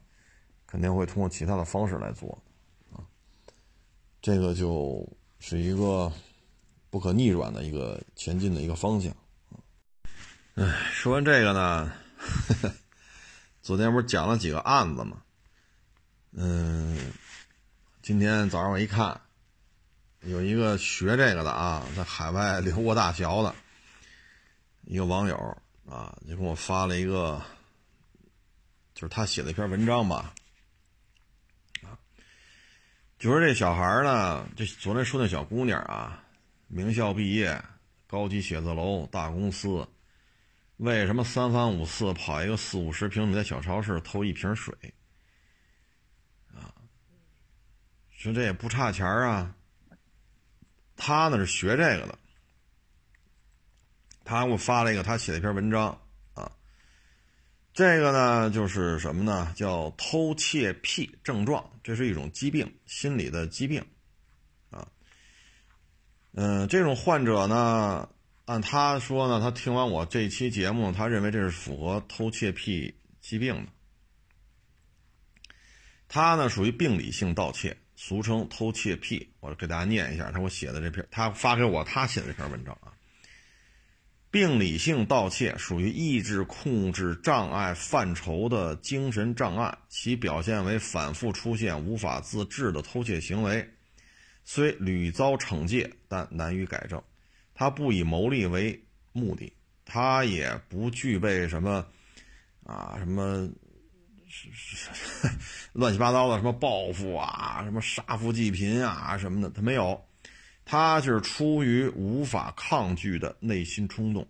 [0.67, 2.43] 肯定会通过其他的方式来做，
[2.93, 3.03] 啊，
[4.21, 5.07] 这个就
[5.39, 6.13] 是一个
[6.91, 9.15] 不可逆转的一个前进的一个方向，
[10.55, 11.93] 哎，说完这个呢，
[13.63, 15.23] 昨天不是讲了几个案子吗？
[16.33, 16.97] 嗯。
[18.03, 19.21] 今天早上我一看，
[20.23, 23.55] 有一个学这个的啊，在海外留过大学的
[24.85, 25.37] 一个网友
[25.91, 27.43] 啊，就给我发了一个，
[28.95, 30.33] 就是他写的一篇文章吧，
[31.83, 31.99] 啊，
[33.19, 36.23] 就说这小孩呢，就昨天说那小姑娘啊，
[36.69, 37.61] 名校毕业，
[38.07, 39.85] 高级写字楼，大公司，
[40.77, 44.73] 为什么三番五次跑一个四五十平米的小超市偷一瓶水？
[46.55, 46.71] 啊
[48.11, 49.53] 说这也不差钱啊，
[50.95, 52.17] 他呢是学这个的，
[54.31, 56.01] 他给我发了一个他写的一篇文章
[56.35, 56.53] 啊，
[57.75, 59.53] 这个呢就是什么呢？
[59.57, 63.85] 叫偷窃癖症状，这是一种疾病，心理的疾病
[64.71, 64.87] 啊。
[66.35, 68.09] 嗯，这种患者呢，
[68.45, 73.73] 按他说呢，他听完我这期节目，他认为这是符合偷窃癖疾病的，
[76.07, 77.77] 他呢属于病理性盗窃。
[77.97, 82.95] 俗称偷窃癖，我给大家念一下他给我写的这篇，他发给我他写的这篇文章啊。
[84.31, 93.69] 病理性盗窃属于意志控制障碍范畴的精神障碍，其表现为反复出现无法自制的偷窃行为，
[94.45, 97.03] 虽屡遭惩戒，但难于改正。
[97.55, 98.81] 他不以牟利为
[99.13, 99.53] 目的，
[99.85, 101.85] 他也不具备什么
[102.65, 103.49] 啊什么。
[105.73, 110.01] 乱七八糟的什么报复啊，什么杀富济贫啊什么的，他没有，
[110.71, 114.25] 他就是出于无法抗拒的内心冲动。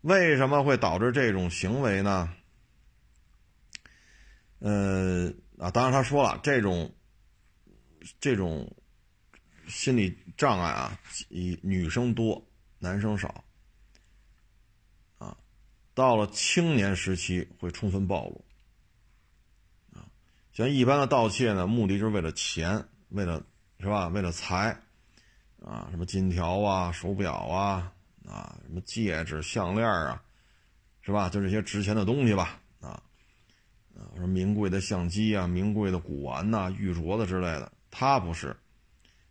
[0.00, 2.34] 为什么会导致这种行为呢？
[4.58, 6.92] 呃啊，当然他说了，这种
[8.18, 8.74] 这种
[9.68, 10.98] 心理障碍啊，
[11.28, 12.44] 以女生多，
[12.80, 13.44] 男生少
[15.18, 15.36] 啊，
[15.94, 18.44] 到了青年时期会充分暴露。
[20.52, 23.40] 像一般的盗窃呢，目的就是为了钱，为了
[23.78, 24.08] 是吧？
[24.08, 24.76] 为了财，
[25.64, 27.92] 啊，什么金条啊、手表啊、
[28.26, 30.22] 啊，什么戒指、项链啊，
[31.00, 31.28] 是吧？
[31.28, 33.02] 就这些值钱的东西吧，啊，
[33.94, 38.56] 啊，什么名贵的相机啊、名贵的古玩呐、玉镯子之类的，他不是，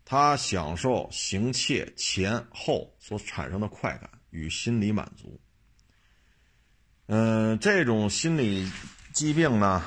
[0.04, 5.40] 他享受行窃前后所产生的快感与心理满足。
[7.08, 8.70] 嗯，这种心理
[9.14, 9.84] 疾病呢？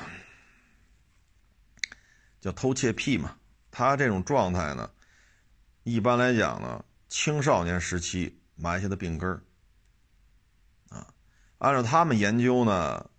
[2.39, 3.37] 叫偷窃癖嘛，
[3.69, 4.89] 他这种状态呢，
[5.93, 9.41] 一般来讲呢，青少年时期埋下的病根儿，
[10.89, 11.13] 啊，
[11.57, 13.09] 按照他们研究呢，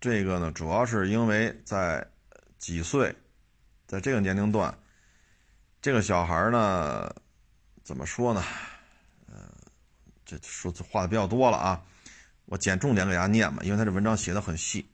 [0.00, 2.06] 这个呢，主要是因为在
[2.58, 3.14] 几岁，
[3.86, 4.76] 在这个年龄段，
[5.82, 7.14] 这个小孩呢，
[7.82, 8.42] 怎么说呢？
[9.26, 9.34] 呃，
[10.24, 11.84] 这说话的比较多了啊，
[12.46, 14.88] 我捡重点给大家念嘛，因为他这文章写的很细，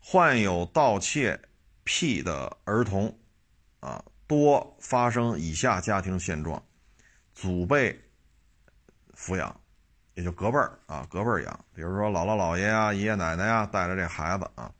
[0.00, 1.40] 患有盗窃。
[1.90, 3.18] 癖的儿童，
[3.80, 6.62] 啊，多发生以下家庭现状：
[7.40, 7.96] 祖辈
[9.14, 9.60] 抚养，
[10.14, 11.64] 也就隔辈儿啊，隔辈儿养。
[11.72, 14.74] 比如说姥姥姥爷啊、爷爷奶奶呀带着这孩子啊，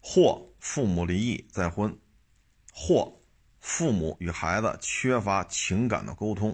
[0.00, 1.96] 或父母离异再婚，
[2.72, 3.16] 或
[3.60, 6.50] 父母与孩子缺乏情感的沟通，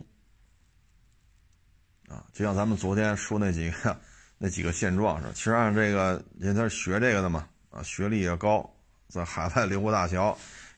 [2.07, 3.99] 啊，就像咱们昨天说那几个
[4.37, 5.33] 那几个现状似的。
[5.33, 8.71] 其实按这个，人家学这个的嘛，啊，学历也高，
[9.09, 10.16] 在海外留过大学，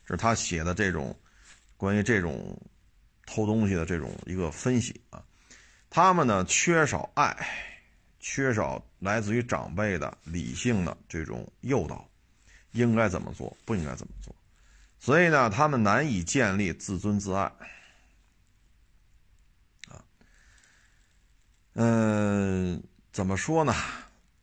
[0.05, 1.13] 这是他写的这种
[1.75, 2.57] 关于这种
[3.25, 5.23] 偷东西的这种一个分析啊。
[5.89, 7.35] 他们呢缺少爱，
[8.19, 12.07] 缺少来自于长辈的理性的这种诱导，
[12.71, 14.35] 应该怎么做，不应该怎么做。
[14.99, 17.43] 所以呢，他们难以建立自尊自爱，
[19.89, 20.03] 啊，
[21.73, 23.75] 嗯，怎么说呢？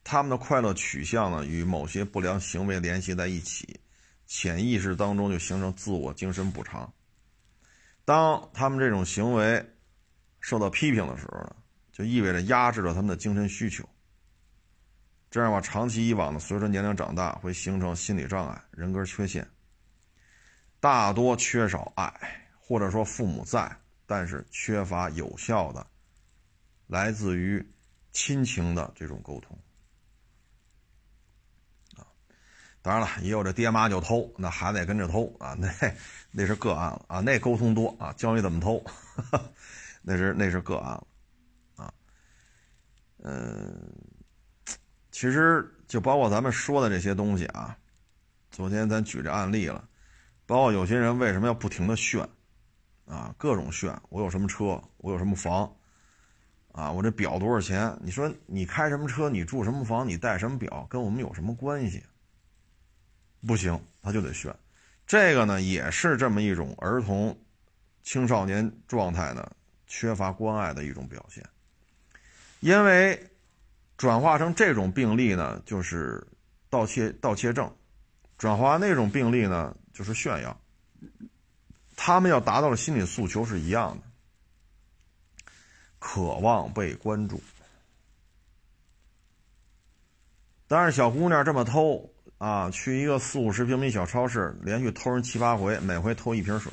[0.05, 3.81] 他们的快乐取向呢，与某些不良行为联系在一起，
[4.27, 6.93] 潜意识当中就形成自我精神补偿。
[8.05, 9.65] 当他们这种行为
[10.41, 11.57] 受到批评的时候呢，
[11.93, 13.89] 就意味着压制了他们的精神需求。
[15.31, 19.49] 这样吧，长期以往呢，随着年龄长大，会形成心理障碍、人格缺陷。
[20.81, 22.13] 大多缺少爱，
[22.59, 23.71] 或者说父母在，
[24.07, 25.87] 但是缺乏有效的
[26.89, 27.65] 来自于
[28.11, 29.57] 亲情的这种沟通
[31.97, 32.03] 啊。
[32.83, 35.69] 当然了，也有这爹妈就偷，那孩子也跟着偷啊，那
[36.31, 37.21] 那是个案了啊。
[37.21, 38.83] 那沟通多啊，教你怎么偷，
[40.01, 41.07] 那是那是个案了
[41.77, 41.93] 啊。
[43.23, 43.93] 嗯，
[45.11, 47.77] 其实就包括咱们说的这些东西啊，
[48.51, 49.87] 昨天咱举这案例了。
[50.47, 52.27] 包括有些人为什么要不停的炫，
[53.05, 55.71] 啊，各种炫，我有什么车，我有什么房，
[56.73, 57.97] 啊，我这表多少钱？
[58.01, 62.03] 你说你开什么车，你住什么房，你戴什么表，跟我们有什么关系？
[63.47, 64.55] 不行，他就得炫。
[65.07, 67.37] 这个呢，也是这么一种儿童、
[68.03, 69.51] 青少年状态呢
[69.87, 71.45] 缺乏关爱的一种表现。
[72.61, 73.31] 因为
[73.97, 76.27] 转化成这种病例呢，就是
[76.69, 77.67] 盗窃盗窃症；
[78.39, 79.77] 转化那种病例呢。
[79.93, 80.59] 就是炫耀，
[81.95, 85.53] 他们要达到的心理诉求是一样的，
[85.99, 87.43] 渴望被关注。
[90.67, 92.11] 但是小姑娘这么偷
[92.41, 96.73] 啊，去一个四五十平米小超市，连续偷人七八回，每回偷一瓶水，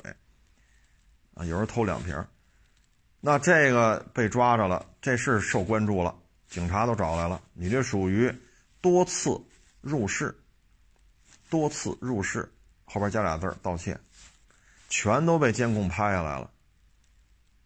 [1.34, 2.26] 啊，有人偷两瓶，
[3.20, 6.16] 那这个被抓着了，这事受关注了，
[6.48, 8.34] 警察都找来了，你这属于
[8.80, 9.38] 多次
[9.82, 10.34] 入室，
[11.50, 12.50] 多次入室。
[12.86, 14.00] 后边加俩字儿盗窃，
[14.88, 16.50] 全都被监控拍下来了。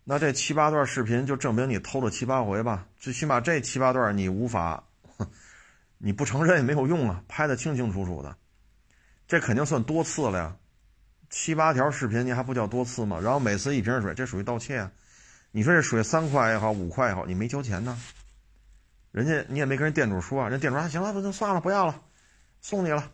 [0.03, 2.87] 那这七八段视频就证明你偷了七八回吧？
[2.99, 4.83] 最起码这七八段你无法，
[6.03, 8.35] 你不承认也没有用啊，拍的清清楚楚的，
[9.27, 10.57] 这肯定算多次了呀。
[11.29, 13.19] 七八条视频你还不叫多次吗？
[13.21, 14.91] 然后每次一瓶水，这属于盗窃啊。
[15.51, 17.97] 你说这水三块也好，五块也好，你没交钱呢，
[19.11, 22.01] 人家你也没跟人店主说，人店主说行了，那就算了，不要了，
[22.61, 23.11] 送你了。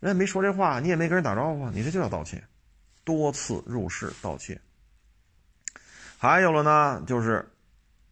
[0.00, 2.44] 人家没说这话，你也没跟人打招呼，你这就叫盗窃，
[3.04, 4.60] 多次入室盗窃。
[6.18, 7.48] 还有了呢，就是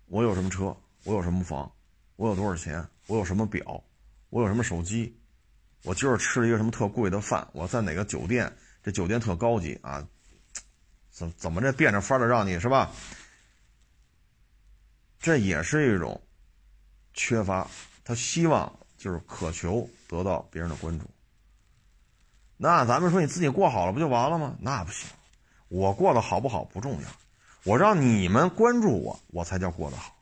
[0.07, 1.71] 我有什么车，我有什么房，
[2.17, 3.83] 我有多少钱，我有什么表，
[4.29, 5.19] 我有什么手机，
[5.83, 10.07] 我今儿吃了一个什么特贵的饭，我在哪个酒店，这酒店特高级啊，
[11.11, 12.89] 怎怎么这变着法的让你是吧？
[15.19, 16.23] 这也是一种
[17.13, 17.69] 缺乏，
[18.05, 21.05] 他希望就是渴求得到别人的关注。
[22.57, 24.55] 那咱们说你自己过好了不就完了吗？
[24.61, 25.11] 那不行，
[25.67, 27.09] 我过得好不好不重要，
[27.65, 30.15] 我让你们关注我，我才叫过得好。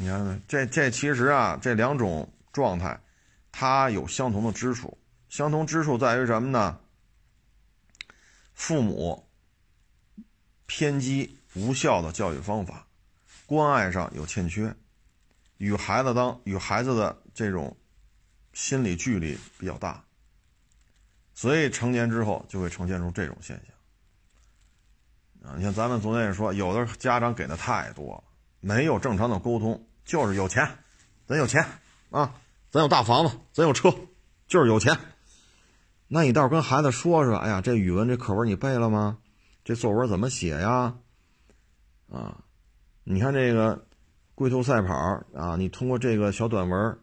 [0.00, 3.00] 你看，这这其实啊，这两种状态，
[3.50, 4.96] 它有相同的之处，
[5.28, 6.78] 相同之处在于什么呢？
[8.54, 9.28] 父母
[10.66, 12.86] 偏激无效的教育方法，
[13.46, 14.72] 关爱上有欠缺，
[15.56, 17.76] 与孩子当与孩子的这种。
[18.54, 20.02] 心理距离比较大，
[21.32, 25.48] 所以成年之后就会呈现出这种现象。
[25.48, 28.24] 啊，你像咱们昨天也说，有的家长给的太多了，
[28.60, 30.68] 没有正常的沟通，就是有钱，
[31.26, 31.64] 咱有钱
[32.10, 32.34] 啊，
[32.70, 33.94] 咱有大房子，咱有车，
[34.46, 34.96] 就是有钱。
[36.06, 39.18] 那你倒是跟孩子说说，哎呀，这语文这课文你背了吗？
[39.64, 40.94] 这作文怎么写呀？
[42.10, 42.38] 啊，
[43.04, 43.84] 你看这个
[44.34, 44.94] 龟兔赛跑
[45.34, 46.98] 啊，你通过这个小短文。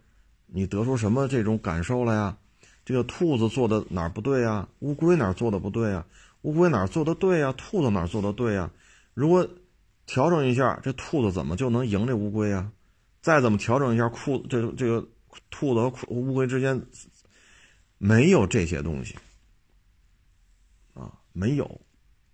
[0.47, 2.37] 你得出什么这种感受了呀？
[2.85, 4.69] 这个兔子做的哪儿不对呀？
[4.79, 6.05] 乌龟哪儿做的不对呀？
[6.43, 7.51] 乌龟哪儿做的对呀？
[7.57, 8.69] 兔子哪儿做的对呀？
[9.15, 9.49] 如果
[10.05, 12.71] 调整一下，这兔子怎么就能赢这乌龟啊？
[13.21, 15.07] 再怎么调整一下，裤这这个
[15.49, 16.85] 兔子和乌龟之间
[17.97, 19.15] 没有这些东西
[20.93, 21.81] 啊，没有。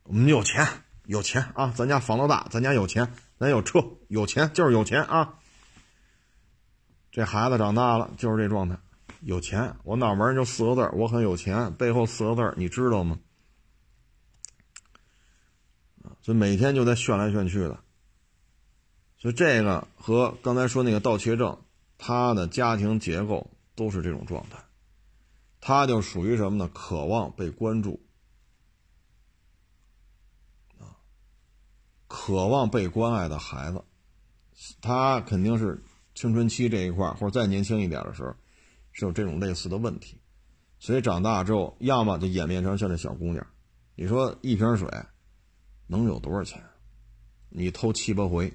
[0.03, 0.67] 我们有钱，
[1.05, 1.74] 有钱啊！
[1.76, 5.36] 咱家房子大，咱家有钱，咱有车，有钱就是有钱啊。
[7.11, 8.78] 这孩子长大了就是这状态，
[9.22, 9.76] 有钱。
[9.84, 11.74] 我脑门就四个字我很有钱。
[11.76, 13.17] 背后四个字你知道吗？
[16.22, 17.80] 所以每天就在炫来炫去的。
[19.17, 21.57] 所以这个和刚才说那个盗窃症，
[21.97, 24.57] 他的家庭结构都是这种状态，
[25.59, 26.67] 他就属于什么呢？
[26.74, 28.01] 渴望被关注，
[30.80, 30.97] 啊，
[32.07, 33.84] 渴望被关爱的孩子，
[34.82, 35.84] 他肯定是
[36.15, 38.34] 青春期这一块或者再年轻一点的时候，
[38.91, 40.19] 是有这种类似的问题，
[40.80, 43.45] 所以长大之后，要么就演变成像这小姑娘，
[43.93, 44.89] 你说一瓶水
[45.91, 46.63] 能有多少钱？
[47.49, 48.53] 你偷七八回。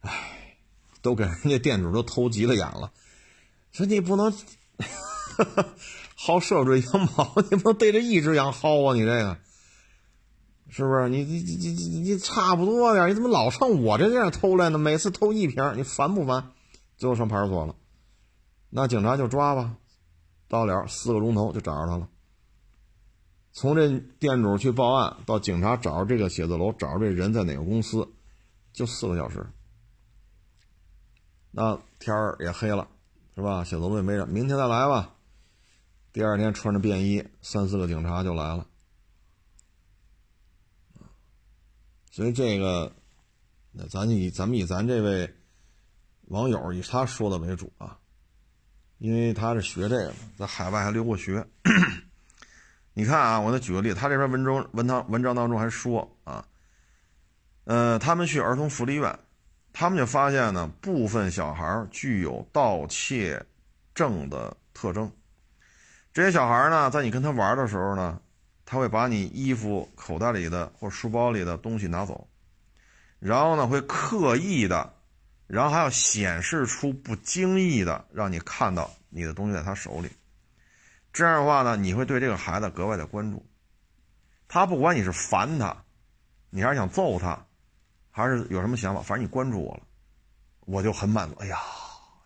[0.00, 0.56] 唉，
[1.02, 2.90] 都给人家店主都偷急了眼了，
[3.70, 4.34] 说你不能
[6.18, 8.94] 薅涉水羊毛，你不能对着一只羊薅啊！
[8.94, 9.38] 你这个
[10.68, 11.08] 是不是？
[11.08, 14.78] 你你你你你差不多点，你怎么老上我这地儿偷来呢？
[14.78, 16.50] 每次偷一瓶，你烦不烦？
[16.96, 17.76] 最后上派出所了，
[18.68, 19.76] 那警察就抓吧，
[20.48, 22.08] 到了四个钟头就找着他了。
[23.52, 28.08] 从这店主去报案到警察找着这个写字楼，找着这人在哪个公司，
[28.72, 29.44] 就四个小时。
[31.50, 32.88] 那天儿也黑了，
[33.34, 33.64] 是吧？
[33.64, 35.14] 写字楼也没人，明天再来吧。
[36.12, 38.66] 第二天穿着便衣，三四个警察就来了。
[42.12, 42.92] 所以这个，
[43.72, 45.34] 那咱以咱们以咱这位
[46.26, 47.98] 网友以他说的为主啊，
[48.98, 51.44] 因为他是学这个，在海外还留过学。
[52.92, 56.44] 你看啊，我再举个例，他这篇文中文章文章当中还说啊，
[57.64, 59.18] 呃，他们去儿童福利院。
[59.72, 63.40] 他们就发现呢，部分小孩具有盗窃
[63.94, 65.08] 症的特征。
[66.12, 68.20] 这些小孩呢，在你跟他玩的时候呢，
[68.66, 72.26] 他会把你衣服口袋里的或书包里的东西拿走，
[73.20, 74.92] 然后呢，会刻意的，
[75.46, 80.10] 然后还要显示出不经意的让你看到你的东西在他手里。
[81.12, 83.44] 这样的话呢，你会对这个孩子格外的关注。
[84.48, 85.76] 他不管你是烦他，
[86.50, 87.46] 你还是想揍他。
[88.12, 89.00] 还是有什么想法？
[89.00, 89.82] 反正你关注我了，
[90.66, 91.36] 我就很满足。
[91.36, 91.58] 哎呀，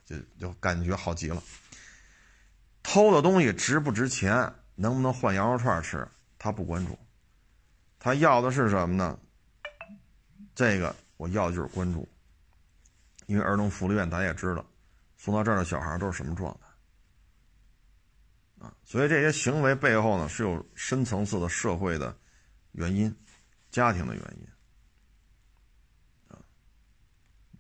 [0.07, 1.43] 就就感觉好极了。
[2.83, 4.53] 偷的东西值不值钱？
[4.75, 6.09] 能不能换羊肉串吃？
[6.39, 6.99] 他不关注，
[7.99, 9.19] 他要的是什么呢？
[10.55, 12.09] 这个我要的就是关注。
[13.27, 14.65] 因为儿童福利院，咱也知道，
[15.17, 16.64] 送到这儿的小孩都是什么状态
[18.85, 22.17] 所以这些行为背后呢，是有深层次的社会的
[22.73, 23.15] 原因、
[23.71, 24.47] 家庭的原因。
[26.29, 26.39] 啊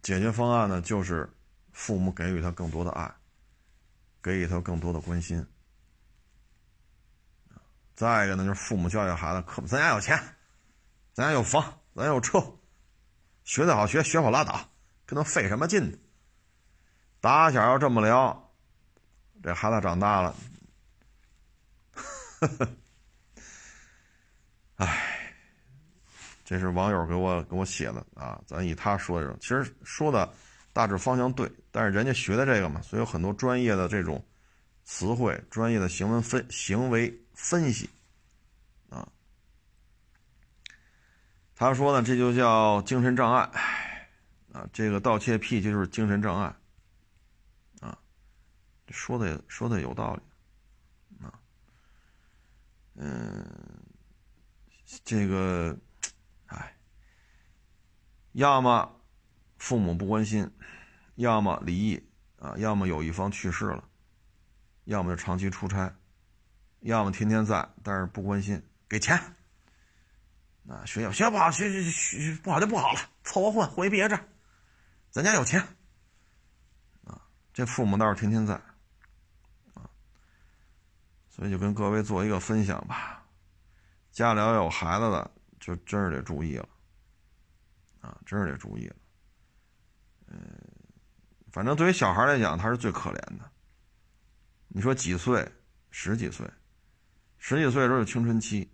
[0.02, 1.28] 解决方案呢，就是
[1.72, 3.10] 父母给予他更多的爱，
[4.22, 5.46] 给予他更多的关心。
[7.94, 10.18] 再一个呢，就是父母教育孩子，可咱家有钱，
[11.12, 12.38] 咱家有房，咱有车，
[13.44, 14.68] 学得好学，学不好拉倒，
[15.06, 15.98] 跟他费什么劲？
[17.20, 18.52] 打小要这么聊，
[19.42, 20.36] 这孩子长大了，
[22.46, 22.76] 呵呵，
[24.76, 25.10] 唉。
[26.46, 30.30] 这是网友给我给我写的啊，咱以他说的，其实说的
[30.74, 34.22] 大致方向对，但是人家学的这个嘛，所以有很多专业的这种
[34.84, 37.88] 词汇、专业的行为分行为分析
[38.90, 39.08] 啊。
[41.54, 43.50] 他说呢，这就叫精神障碍
[44.52, 46.54] 啊，这个盗窃癖就是精神障碍
[47.80, 47.96] 啊，
[48.90, 50.20] 说的说的有道理，
[52.94, 53.44] 嗯，
[55.04, 55.76] 这个。
[56.46, 56.76] 哎
[58.32, 59.00] 要么
[59.58, 60.50] 父母不关心，
[61.14, 62.04] 要么离异
[62.36, 63.88] 啊，要么有一方去世了，
[64.84, 65.94] 要么就长期出差，
[66.80, 69.16] 要么天天在，但是不关心，给钱。
[70.68, 74.18] 啊，学校学校不好，学学学不好就不好了，凑合混混一毕业证，
[75.10, 75.60] 咱家有钱。
[77.04, 77.22] 啊，
[77.52, 78.60] 这父母倒是天天在，
[81.34, 83.26] 所以就跟各位做一个分享吧，
[84.12, 85.28] 家里要有孩子的，
[85.58, 86.68] 就真是得注意了。
[88.00, 88.94] 啊，真是得注意了。
[90.28, 90.38] 嗯，
[91.50, 93.50] 反正对于小孩来讲，他是最可怜的。
[94.68, 95.44] 你说几岁？
[95.90, 96.48] 十几岁，
[97.36, 98.70] 十几岁的时候是青春期，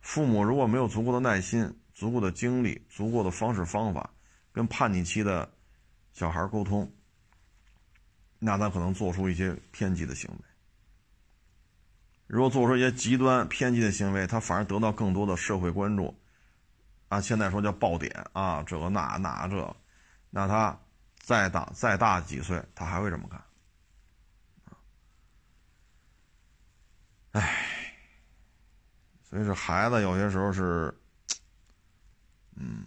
[0.00, 4.10] 父母如果没有足够的耐心、足够的精力、足够的方式方法，
[4.50, 5.52] 跟叛逆期的
[6.14, 6.90] 小孩沟通，
[8.38, 10.51] 那他可能做出一些偏激的行为。
[12.32, 16.18] 如果做出一些极端偏激的行为，他反而得到更多的社会关注。
[17.08, 19.76] 啊，现在说叫爆点啊，这个那那这，
[20.30, 20.80] 那他
[21.18, 23.44] 再大再大几岁，他还会这么干，
[27.32, 27.94] 唉，
[29.28, 30.90] 所以这孩子有些时候是，
[32.56, 32.86] 嗯，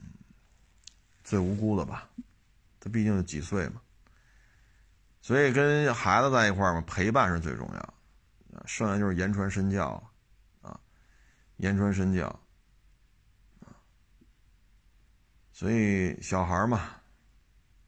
[1.24, 2.10] 最无辜的吧？
[2.80, 3.80] 他毕竟是几岁嘛，
[5.22, 7.93] 所以跟孩子在一块儿嘛，陪伴是最重要，
[8.66, 10.01] 剩下就是言传身教，
[10.62, 10.80] 啊，
[11.58, 12.28] 言传身教，
[13.62, 13.76] 啊，
[15.51, 16.82] 所以小孩嘛，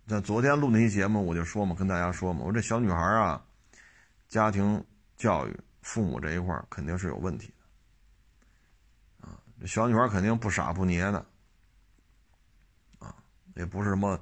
[0.07, 3.45] 在昨天录那期节目我就说嘛，跟大家说嘛，我这小女孩啊，
[4.27, 4.83] 家庭
[5.15, 5.59] 教育。
[5.83, 7.47] 父母这一块肯定是有问题
[9.21, 11.25] 的，啊，这小女孩肯定不傻不捏的，
[12.99, 13.15] 啊，
[13.55, 14.19] 也不是什么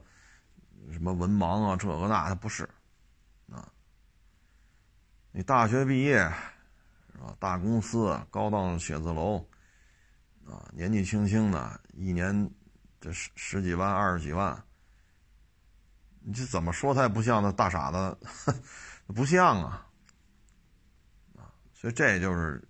[0.92, 2.70] 什么文盲啊，这个那的不是，
[5.36, 6.18] 你大学毕业
[7.12, 7.36] 是吧？
[7.42, 9.46] 大公司、高档写字楼，
[10.48, 12.50] 啊，年纪轻轻的，一年
[13.02, 14.64] 这十十几万、二十几万，
[16.22, 18.18] 你这怎么说他也不像那大傻子，
[19.14, 19.86] 不像啊。
[21.74, 22.66] 所以这就是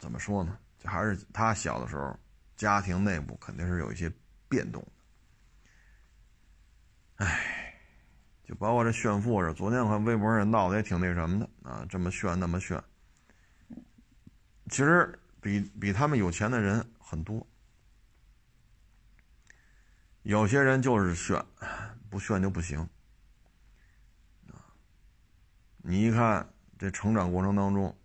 [0.00, 0.58] 怎么说呢？
[0.80, 2.18] 就还是他小的时候，
[2.56, 4.12] 家庭内部肯定是有一些
[4.48, 4.88] 变动的。
[7.24, 7.61] 哎，
[8.54, 12.82] 包括这炫富这，昨天我看微博上闹得也挺那什么的啊，这么炫那么炫。
[14.68, 17.46] 其实比比他们有钱的人很多，
[20.22, 21.44] 有些人就是炫，
[22.08, 22.88] 不炫就不行
[25.78, 26.48] 你一看。
[26.78, 27.96] 这成长过程当中，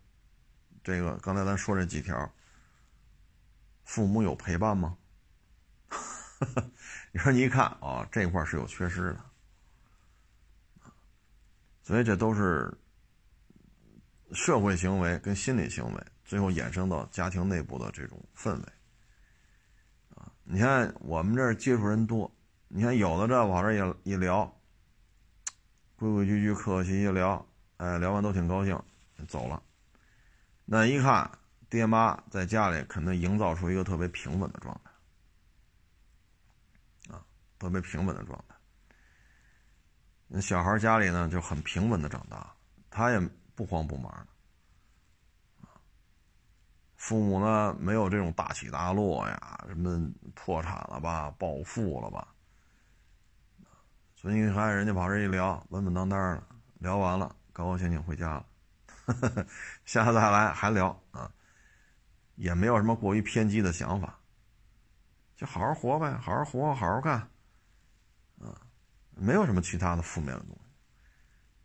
[0.84, 2.32] 这个刚才咱说这几条，
[3.84, 4.96] 父母有陪伴吗？
[7.12, 9.26] 你说你一看啊，这块是有缺失的，
[11.88, 12.78] 所以这都是
[14.34, 18.64] 社会行为跟心理行为，最后衍生到家庭内部的这种氛围
[20.14, 20.30] 啊。
[20.44, 22.30] 你看我们这儿接触人多，
[22.68, 24.54] 你看有的这往这一一聊，
[25.96, 27.48] 规规矩矩、客客气气聊。
[27.78, 28.78] 哎，聊完都挺高兴，
[29.26, 29.64] 走了。
[30.66, 31.32] 那一看，
[31.70, 34.92] 爹妈在家里肯定营造出一个特别平稳的状态，
[37.14, 37.24] 啊，
[37.58, 38.57] 特别平稳的状态。
[40.28, 42.54] 那小孩家里呢就很平稳的长大，
[42.90, 43.20] 他也
[43.56, 45.68] 不慌不忙的，
[46.98, 52.28] 父母呢没有这种大起大落呀，什么破产了吧，暴富了吧，
[54.16, 56.44] 所以你看人家跑这一聊，稳稳当当的，
[56.80, 57.36] 聊完了。
[57.54, 58.46] 高高兴兴回家了，
[59.86, 61.32] 下次再来还聊啊，
[62.36, 64.20] 也没有什么过于偏激的想法，
[65.36, 67.28] 就好好活呗，好好活，好好干，
[69.20, 70.62] 没有什么其他的负面的东西。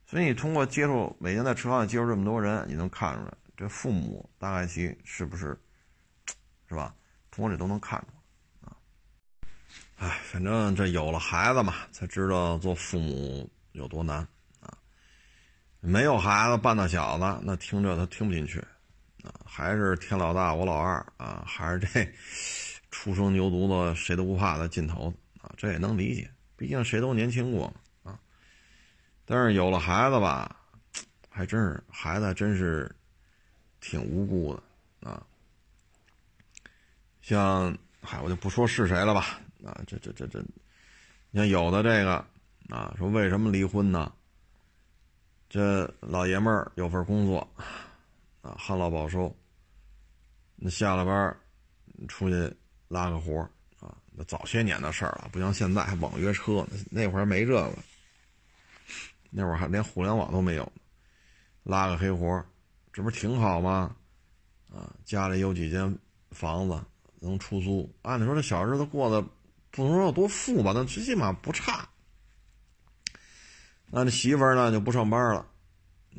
[0.07, 5.59] 所以你通过接触每天在车上接触这么多人，你能看出来这父母大概其是不是，
[6.69, 6.95] 是吧？
[7.31, 8.77] 通过这都能看出来啊。
[9.97, 14.19] 哎，反正这有了孩子嘛，才知道做父母有多难
[14.61, 14.77] 啊。
[15.81, 18.59] 没有孩子半大小子，那听着他听不进去，
[19.23, 22.13] 啊，还是天老大我老二啊，还是这
[22.91, 26.31] 初生牛犊子谁都不怕的劲头啊，这也能理解，
[26.63, 28.17] 毕竟谁都年轻过啊。
[29.25, 30.55] 但是有了孩子吧，
[31.29, 32.89] 还真是孩子真是
[33.81, 35.27] 挺无辜的啊。
[37.21, 40.41] 像嗨，我就不说是谁了吧啊，这这这这，
[41.33, 42.25] 你看有的这个
[42.69, 44.13] 啊，说为什么离婚呢？
[45.49, 47.41] 这老爷们儿有份工作，
[48.41, 49.37] 啊，旱涝保收。
[50.55, 51.37] 那下了班
[52.07, 52.57] 出去
[52.87, 53.51] 拉个活啊，
[54.15, 57.73] 那早些年的事儿了，不像现在还网约车，那会儿没这个，
[59.31, 60.71] 那会儿还连互联网都没有，
[61.63, 62.45] 拉个黑活
[62.93, 63.97] 这不是挺好吗？
[64.71, 65.99] 啊，家里有几间
[66.31, 66.83] 房子
[67.21, 69.23] 能出租，按理说这小日子过得
[69.71, 71.89] 不能说有多富吧，但最起码不差。
[73.87, 75.47] 那这媳妇儿呢就不上班了，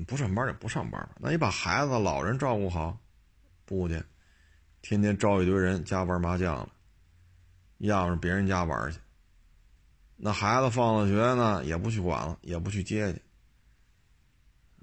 [0.08, 2.98] 不上班就不上班那你把孩子、老人照顾好，
[3.66, 4.02] 不去，
[4.82, 6.70] 天天招一堆人家玩麻将了，
[7.88, 9.00] 要是别人家玩去。
[10.16, 13.22] 那孩子放了学呢，也不去管了，也不去接去。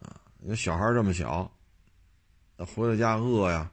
[0.00, 1.50] 啊，那小孩这么小，
[2.56, 3.70] 那回到家饿呀，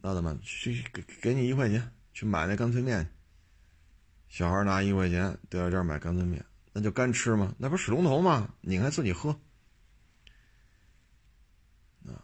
[0.00, 3.10] 那怎么去给给你一块钱去买那干脆面？
[4.28, 6.44] 小孩拿一块钱，到这儿买干脆面。
[6.72, 7.54] 那就干吃吗？
[7.56, 8.52] 那不是水龙头吗？
[8.60, 9.30] 拧开自己喝。
[12.06, 12.20] 啊，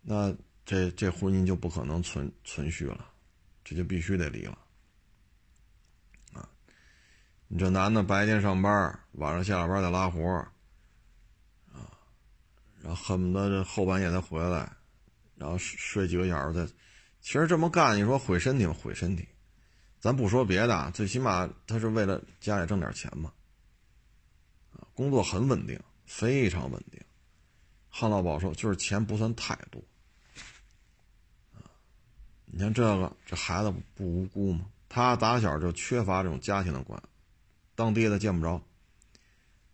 [0.00, 0.32] 那
[0.64, 3.10] 这这婚姻就不可能存存续了，
[3.68, 4.56] 这就必须得离了。
[6.32, 6.48] 啊，
[7.48, 10.26] 你这男的白天上班，晚上下了班再拉活
[11.70, 11.92] 啊，
[12.80, 14.72] 然后恨不得这后半夜才回来，
[15.34, 16.72] 然后睡睡几个小时再。
[17.20, 18.72] 其实这么干，你说毁身体吗？
[18.72, 19.28] 毁身体。
[20.00, 23.30] 咱不说别的，最起码他是为了家里挣点钱嘛。
[24.94, 26.98] 工作很稳定，非常稳定，
[27.90, 29.82] 旱涝保收就是钱不算太多。
[32.50, 34.66] 你看这个，这孩子不无辜吗？
[34.88, 37.00] 他打小就缺乏这种家庭的关，
[37.74, 38.60] 当爹的见不着，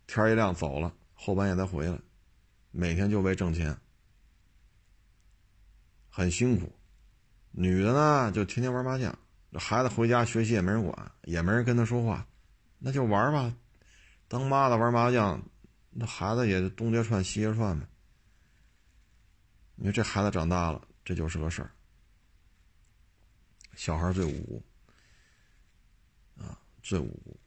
[0.07, 1.97] 天一亮走了，后半夜再回来，
[2.71, 3.75] 每天就为挣钱，
[6.09, 6.69] 很辛苦。
[7.51, 9.17] 女的呢，就天天玩麻将，
[9.53, 12.27] 这孩子回家学习也没人管，也没人跟他说话，
[12.77, 13.55] 那就玩吧。
[14.27, 15.41] 当妈的玩麻将，
[15.91, 17.87] 那孩子也东街串西街串呗。
[19.75, 21.71] 你说这孩子长大了，这就是个事儿。
[23.75, 24.63] 小孩最无辜
[26.37, 27.37] 啊，最无辜，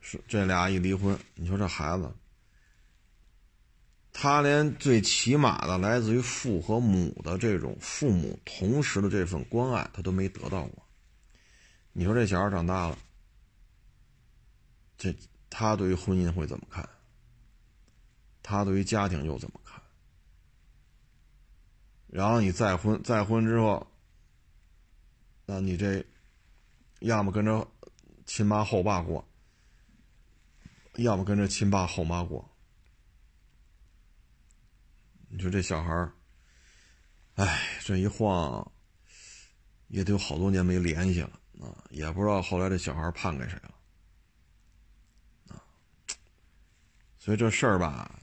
[0.00, 2.10] 是这俩一离婚，你说这孩子，
[4.12, 10.82] 他连最起码的来自于父和母的这种父母同时的这份关爱，他都没得到过。
[11.92, 12.98] 你说这小孩长大了，
[14.96, 15.14] 这
[15.50, 16.88] 他对于婚姻会怎么看？
[18.42, 19.80] 他对于家庭又怎么看？
[22.06, 23.86] 然后你再婚，再婚之后。
[25.48, 26.04] 那你这，
[26.98, 27.66] 要么跟着
[28.24, 29.24] 亲妈后爸过，
[30.96, 32.50] 要么跟着亲爸后妈过。
[35.28, 36.12] 你说这小孩儿，
[37.36, 38.72] 哎，这一晃
[39.86, 43.74] 也得有好多年没联系了啊，也不知道后来这小孩判给谁了
[45.48, 45.62] 啊。
[47.20, 48.20] 所以这事儿吧，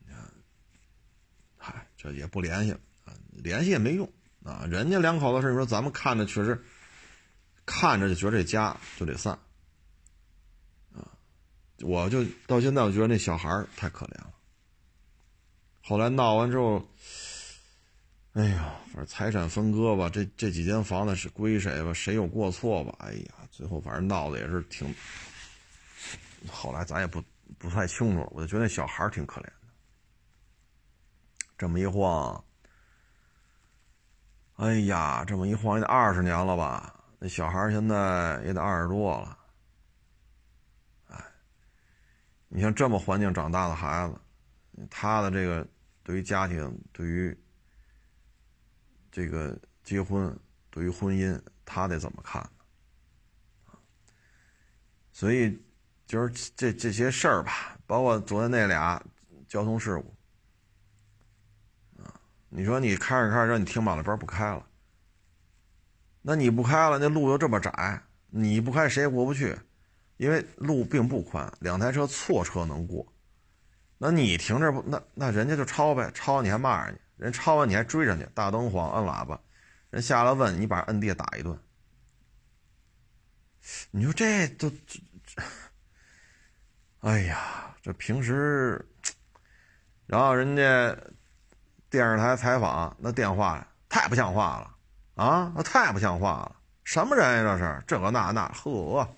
[0.00, 0.30] 你看，
[1.56, 4.12] 嗨，这也不联系了啊，联系也没用。
[4.46, 6.64] 啊，人家两口子事你说咱们看着确实，
[7.66, 9.36] 看着就觉得这家就得散，
[10.94, 11.02] 啊，
[11.80, 14.32] 我就到现在我觉得那小孩太可怜了。
[15.82, 16.88] 后来闹完之后，
[18.34, 22.94] 哎呀，反正财产分割吧，这这几间房子是归谁吧，谁有过错吧？
[23.00, 24.94] 哎呀，最后反正闹的也是挺，
[26.48, 27.20] 后来咱也不
[27.58, 29.52] 不太清楚，我就觉得那小孩挺可怜的，
[31.58, 32.44] 这么一晃。
[34.56, 36.94] 哎呀，这么一晃也得二十年了吧？
[37.18, 39.38] 那小孩现在也得二十多了。
[41.08, 41.24] 哎，
[42.48, 44.18] 你像这么环境长大的孩子，
[44.88, 45.66] 他的这个
[46.02, 47.38] 对于家庭、对于
[49.12, 50.34] 这个结婚、
[50.70, 53.78] 对于婚姻，他得怎么看呢？
[55.12, 55.62] 所以，
[56.06, 59.02] 就是这这些事儿吧，包括昨天那俩
[59.46, 60.15] 交通事故。
[62.56, 64.66] 你说你开着开着，让你停马路边不开了，
[66.22, 69.54] 那你不开了，那路又这么窄，你不开谁也过不去，
[70.16, 73.06] 因为路并不宽，两台车错车能过，
[73.98, 79.38] 那你停这不，那那人家就超呗，超你还骂人家，人超完你还追上去，大灯晃，摁喇叭，
[79.90, 81.58] 人下来问你，把摁地下打一顿，
[83.90, 85.42] 你说这都这，
[87.00, 88.82] 哎呀，这平时，
[90.06, 90.96] 然后人家。
[91.88, 95.52] 电视台采访那电话太不像话了啊！
[95.56, 97.56] 那太不像话了，什么人呀？
[97.56, 99.08] 这是这个那那呵，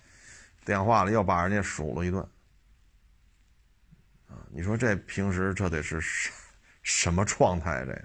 [0.65, 2.23] 电话里又把人家数了一顿
[4.29, 4.37] 啊！
[4.51, 6.31] 你说这平时这得是什
[6.83, 7.85] 什么状态？
[7.85, 8.05] 这，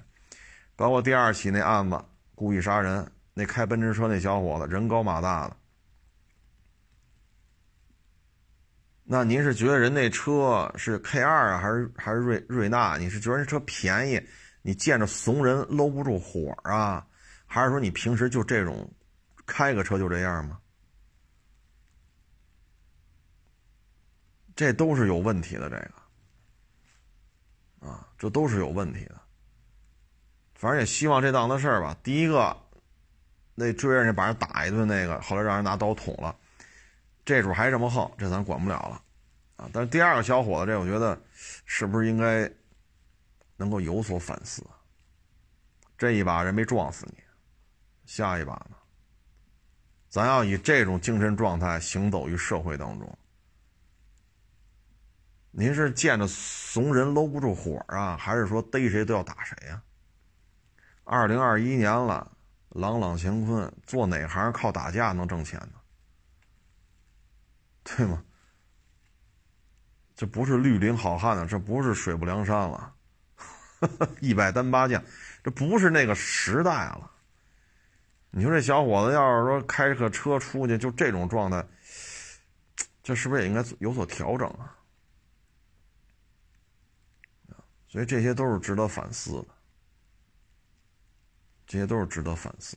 [0.75, 2.03] 包括第二起那案子，
[2.33, 5.55] 故意杀人，那开奔驰车那小伙子人高马大的，
[9.03, 12.97] 那您是觉得人那车是 K 二啊，还是还是瑞瑞纳？
[12.97, 14.19] 你是觉得这车便宜？
[14.65, 17.05] 你见着怂人搂不住火啊？
[17.45, 18.91] 还是说你平时就这种，
[19.45, 20.57] 开个车就这样吗？
[24.55, 25.75] 这都是有问题的，这
[27.81, 29.21] 个，啊，这都是有问题的。
[30.55, 31.95] 反正也希望这档子事儿吧。
[32.01, 32.57] 第一个，
[33.53, 36.35] 那追人家把人打一顿那个，后来让人拿刀捅了，
[37.25, 39.03] 这主还这么横，这咱管不了了，
[39.57, 39.69] 啊。
[39.73, 41.21] 但是第二个小伙子，这我觉得
[41.65, 42.49] 是不是应该？
[43.63, 44.61] 能够有所反思，
[45.97, 47.23] 这一把人没撞死你，
[48.05, 48.75] 下一把呢？
[50.09, 53.17] 咱要以这种精神状态行走于社会当中。
[55.49, 59.81] 您是见着怂人搂不住火啊，还是说逮谁都要打谁呀？
[61.05, 62.29] 二零二一年了，
[62.67, 65.79] 朗朗乾坤，做哪行靠打架能挣钱呢？
[67.95, 68.21] 对吗？
[70.15, 72.93] 这不是绿林好汉了，这不是水泊梁山了。
[74.21, 75.03] 一百单八将，
[75.43, 77.11] 这不是那个时代了。
[78.31, 81.65] 你说这小伙子要是说开个车出去就这种状态，
[83.03, 84.75] 这是不是也应该有所调整啊？
[87.87, 89.47] 所以这些都是值得反思的，
[91.67, 92.75] 这些都是值得反思。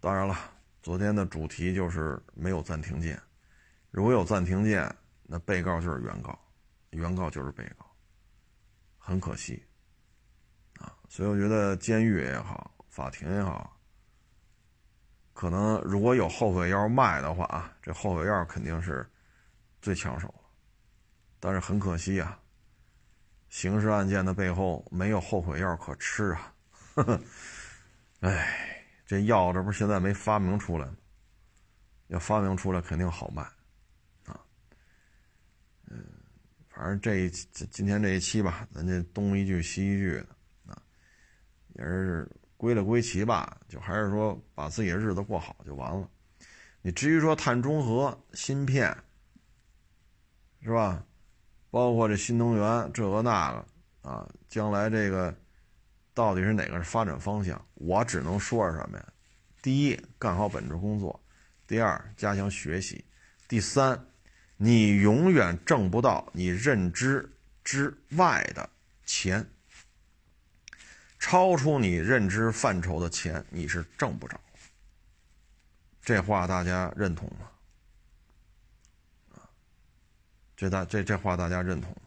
[0.00, 0.36] 当然了，
[0.82, 3.22] 昨天的主题就是没有暂停键，
[3.92, 6.36] 如果有暂停键，那被告就是原告，
[6.90, 7.87] 原告就是被告。
[9.08, 9.64] 很可惜
[10.78, 10.92] 啊。
[11.08, 13.80] 所以我觉得监狱也好，法庭也好，
[15.32, 19.08] 可能如果有后悔药卖的话啊，这后悔药肯定是
[19.80, 20.40] 最抢手了。
[21.40, 22.38] 但是很可惜啊，
[23.48, 26.54] 刑事案件的背后没有后悔药可吃啊。
[26.94, 27.20] 呵呵
[28.20, 30.96] 哎，这药这不是现在没发明出来吗？
[32.08, 33.46] 要发明出来肯定好卖。
[36.78, 40.28] 反正这一今天这一期吧，咱这东一句西一句的，
[40.72, 40.80] 啊，
[41.74, 46.08] 也是归了归齐吧，就还是说把自己的日子过好就完了。
[46.80, 48.96] 你至于说碳中和、芯片，
[50.62, 51.04] 是吧？
[51.68, 53.66] 包括这新能源这个那个
[54.08, 55.36] 啊，将来这个
[56.14, 57.60] 到底是哪个是发展方向？
[57.74, 59.04] 我只能说是什么呀？
[59.60, 61.10] 第一，干好本职工作；
[61.66, 63.04] 第二，加强学习；
[63.48, 64.00] 第三。
[64.60, 67.30] 你永远挣不到你认知
[67.62, 68.68] 之外的
[69.06, 69.48] 钱，
[71.16, 74.40] 超出你认知范畴的钱你是挣不着。
[76.02, 77.48] 这话大家认同吗？
[80.56, 82.02] 这大这这话大家认同吗？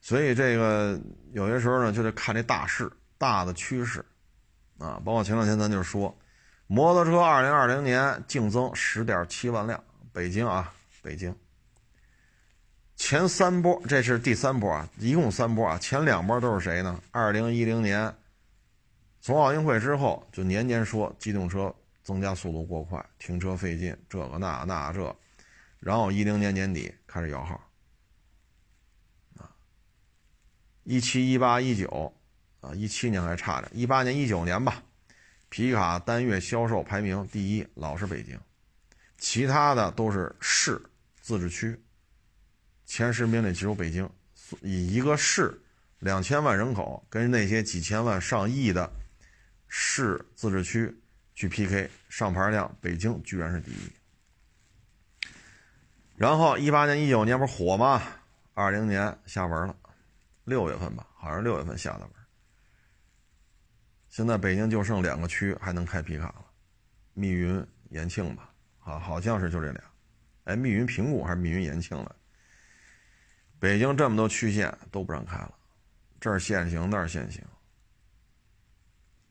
[0.00, 1.00] 所以这个
[1.30, 4.04] 有些时候呢，就得看这大势、大的趋势，
[4.78, 6.12] 啊，包括前两天咱就说。
[6.68, 11.34] 摩托车二零二零年净增十点七万辆，北京啊，北京。
[12.96, 15.78] 前三波，这是第三波啊，一共三波啊。
[15.78, 17.00] 前两波都是谁呢？
[17.12, 18.12] 二零一零年，
[19.20, 25.16] 从奥运会之后就年年说机动车增加速度过快，停车费劲，这个那那这，
[25.78, 27.60] 然后一零年年底开始摇号，
[29.38, 29.54] 啊，
[30.82, 32.12] 一七一八一九，
[32.60, 34.82] 啊，一七年还差点，一八年一九年吧。
[35.48, 38.38] 皮卡单月销售排名第一，老是北京，
[39.16, 40.80] 其他的都是市、
[41.20, 41.80] 自治区。
[42.84, 44.08] 前十名里只有北京，
[44.60, 45.60] 以一个市
[45.98, 48.90] 两千万人口跟那些几千万、上亿的
[49.68, 50.94] 市、自治区
[51.34, 55.36] 去 PK，上牌量北京居然是第一。
[56.16, 58.02] 然后一八年、一九年不是火吗？
[58.54, 59.76] 二零年下文了，
[60.44, 62.10] 六月份吧，好像是六月份下的文。
[64.16, 66.46] 现在北京就剩两个区还能开皮卡了，
[67.12, 68.50] 密云、延庆吧，
[68.82, 69.84] 啊，好像是就这俩。
[70.44, 72.16] 哎，密云、平谷还是密云、延庆了？
[73.58, 75.54] 北京这么多区县都不让开了，
[76.18, 77.44] 这儿限行那儿限行。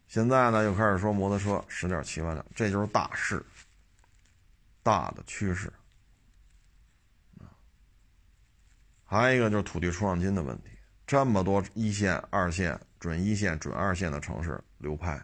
[0.06, 3.44] 现在呢又开始说摩托车十点七万辆，这就是大势，
[4.84, 5.74] 大的趋势。
[9.04, 10.75] 还有一个就是土地出让金的问题，
[11.06, 12.80] 这么多一线、二线。
[12.98, 15.24] 准一线、准二线的城市流拍，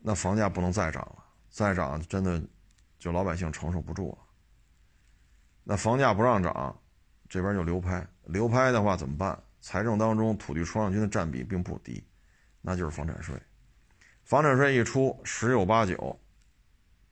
[0.00, 2.42] 那房价不能再涨了，再涨真的
[2.98, 4.18] 就老百姓承受不住了。
[5.62, 6.76] 那房价不让涨，
[7.28, 9.40] 这边就流拍，流拍的话怎么办？
[9.60, 12.02] 财政当中土地出让金的占比并不低，
[12.60, 13.40] 那就是房产税。
[14.24, 16.18] 房产税一出，十有八九，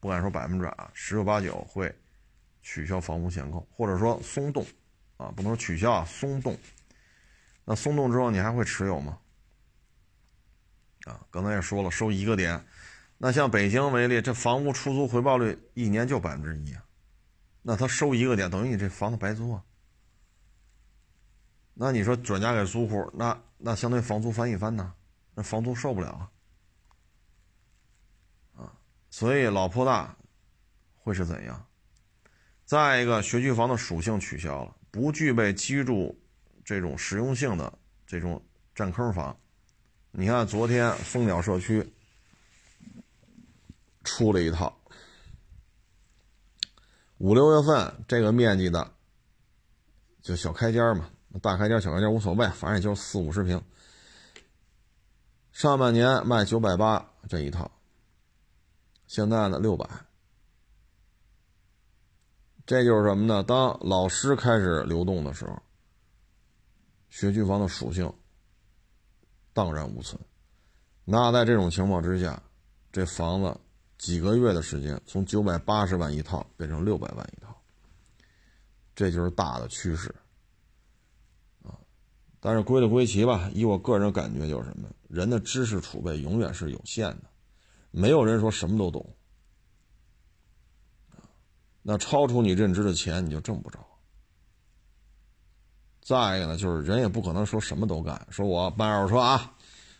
[0.00, 1.94] 不敢说百分之百，十有八九会
[2.62, 4.64] 取消房屋限购，或者说松动。
[5.18, 6.58] 啊，不能说取消啊，松动。
[7.64, 9.18] 那松动之后，你还会持有吗？
[11.04, 12.64] 啊，刚才也说了，收一个点。
[13.18, 16.84] 那像北京为例，这房屋出租回报率一年就百分之一啊，
[17.62, 19.62] 那他收一个点，等于你这房子白租啊。
[21.74, 24.92] 那你说转嫁给租户，那那相当于房租翻一番呢？
[25.34, 26.30] 那房租受不了啊。
[28.56, 28.74] 啊，
[29.08, 30.16] 所以老破大
[30.96, 31.64] 会是怎样？
[32.72, 34.74] 再一个，学区房的属性取消了。
[34.90, 36.18] 不具备居住
[36.64, 37.70] 这种实用性的
[38.06, 38.42] 这种
[38.74, 39.36] 占坑房，
[40.10, 41.92] 你看昨天蜂鸟社区
[44.04, 44.74] 出了一套，
[47.18, 48.90] 五六月份这个面积的
[50.22, 51.10] 就小开间嘛，
[51.42, 53.62] 大开间小开间无所谓，反正也就四五十平。
[55.52, 57.70] 上半年卖九百八这一套，
[59.06, 59.86] 现在呢六百。
[62.64, 63.42] 这就是什么呢？
[63.42, 65.60] 当老师开始流动的时候，
[67.10, 68.10] 学区房的属性
[69.52, 70.20] 荡然无存。
[71.04, 72.40] 那在这种情况之下，
[72.92, 73.60] 这房子
[73.98, 77.60] 几个月的时间，从九百八十万一套变成六百万一套，
[78.94, 80.14] 这就是大的趋势
[81.64, 81.74] 啊。
[82.38, 84.88] 但是归了归齐吧，以我个人感觉就是什么？
[85.08, 87.24] 人的知识储备永远是有限的，
[87.90, 89.04] 没有人说什么都懂。
[91.82, 93.78] 那超出你认知的钱，你就挣不着。
[96.00, 99.54] 再一个呢，就是人也不可能说什么都干，说我办二手车啊，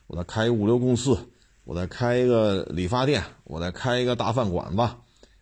[0.07, 1.17] 我再开一物流公司，
[1.65, 4.89] 我再开一个理发店，我再开一个大饭馆子，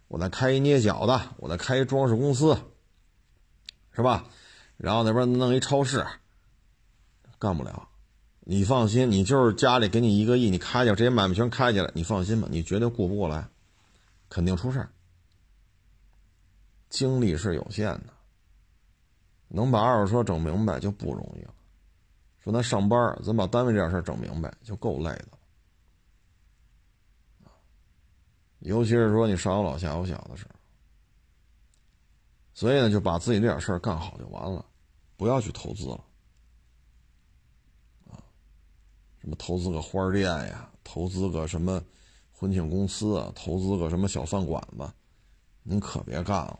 [0.08, 2.56] 我再开一捏脚的，我再开一装饰公司，
[3.92, 4.26] 是吧？
[4.76, 6.06] 然后那边弄一超市，
[7.38, 7.88] 干不了。
[8.40, 13.48] 你放心，你就是家里给你一个亿，你开去这些买卖全开起来，你放心吧，你绝对顾不过来，
[14.28, 14.90] 肯定出事儿。
[16.90, 18.12] 精力是有限的，
[19.48, 21.54] 能把二手车整明白就不容易了。
[22.40, 25.28] 说咱上班，咱把单位这点事整明白就够累的
[28.58, 30.54] 尤其是说你上有老下有小的时候，
[32.52, 34.64] 所以呢，就把自己这点事儿干好就完了，
[35.16, 36.04] 不要去投资了。
[38.10, 38.20] 啊，
[39.18, 41.82] 什么投资个花店呀，投资个什么
[42.32, 44.92] 婚庆公司啊，投资个什么小饭馆子，
[45.62, 46.58] 您可别干了！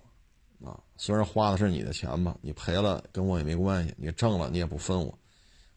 [1.03, 5.18] 虽然花的是你的钱吧，你赔了跟我也没关系，你挣了你也不分我。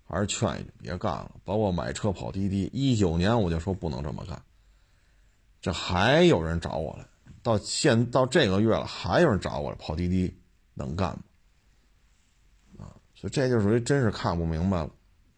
[0.06, 1.32] 还是劝一句，别干了。
[1.46, 4.44] 包括买车跑滴滴，一九年我就说不能这么干。
[5.62, 7.06] 这还有人找我来，
[7.42, 10.38] 到现到这个月了，还有人找我来跑滴滴，
[10.74, 11.18] 能干
[12.78, 12.84] 吗？
[12.86, 14.92] 啊，所以这就属于真是看不明白了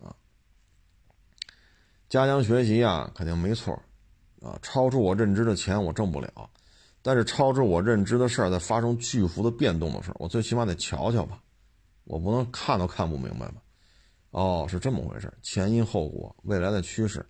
[0.03, 0.15] 啊。
[2.09, 3.79] 加强学习啊，肯定没错
[4.41, 4.57] 啊。
[4.63, 6.49] 超出我认知的钱我挣不了，
[7.05, 11.39] 但是超出我认知的事儿在发生巨幅的变动的时候，我最起码得瞧瞧吧，
[12.05, 13.61] 我不能看都看不明白吧。
[14.31, 17.23] 哦，是这么回事，前因后果，未来的趋势，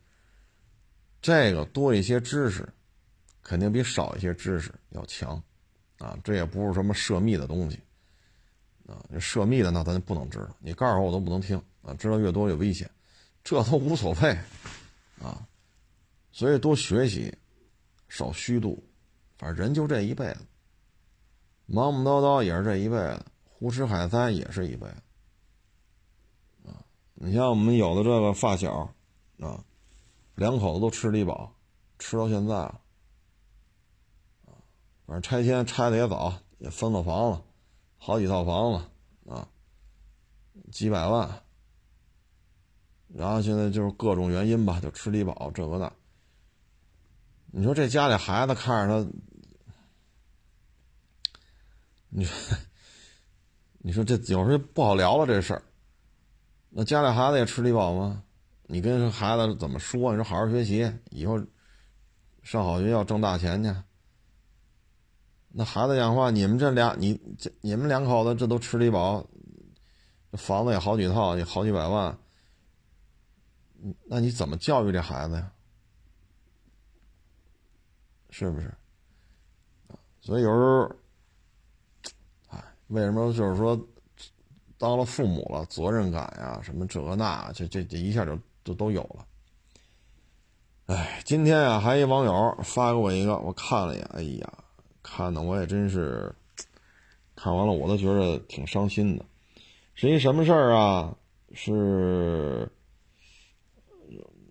[1.21, 2.65] 这个多一些知识，
[3.43, 5.43] 肯定比少一些知识要强，
[5.97, 7.77] 啊，这也不是什么涉密的东西，
[8.87, 12.89] 啊，涉密的那咱就不能知道，你告诉我我都不能听，啊，知道越多越危险，
[13.43, 14.29] 这都无所谓，
[15.21, 15.45] 啊，
[16.31, 17.37] 所以多学习，
[18.07, 18.81] 少虚度，
[19.37, 20.39] 反正人就这一辈子，
[21.65, 24.95] 忙忙叨叨也是这一辈子，胡吃海塞也是一辈子。
[27.17, 28.93] 你像我们有的这个发小，
[29.39, 29.63] 啊，
[30.35, 31.55] 两口子都吃低保，
[31.97, 32.75] 吃到现在，啊，
[35.05, 37.41] 反正拆迁拆的也早，也分了房了，
[37.97, 39.47] 好几套房子，啊，
[40.73, 41.41] 几百万，
[43.07, 45.91] 然后现在就是各种原因吧，就吃低保这个那。
[47.57, 49.09] 你说这家里孩子看着他，
[52.09, 52.57] 你说，
[53.77, 55.63] 你说这有时候不好聊了这事儿。
[56.69, 58.21] 那家里孩子也吃力饱吗？
[58.63, 60.11] 你跟孩子怎么说？
[60.11, 61.41] 你说好好学习，以后
[62.43, 63.73] 上好学校挣大钱去。
[65.47, 69.25] 那孩子讲话，你们这俩，你这你们两口子这都吃力饱，
[70.29, 72.17] 这房子也好几套，也好几百万。
[74.07, 75.53] 那你怎么教育这孩子呀？
[78.37, 78.69] 是不是？
[80.19, 80.93] 所以有时候，
[82.49, 83.79] 哎，为什么就是说？
[84.77, 89.25] 当了父母了，责任感呀，什么这那，这这这一下就就都有了。
[90.87, 94.53] 哎，今天啊，还一网友发给我一个，我看了一眼，哎呀，
[95.01, 96.35] 看的我也真是，
[97.37, 99.25] 看完了我都觉得挺伤心的。
[99.93, 101.15] 是一什么事儿啊？
[101.53, 102.69] 是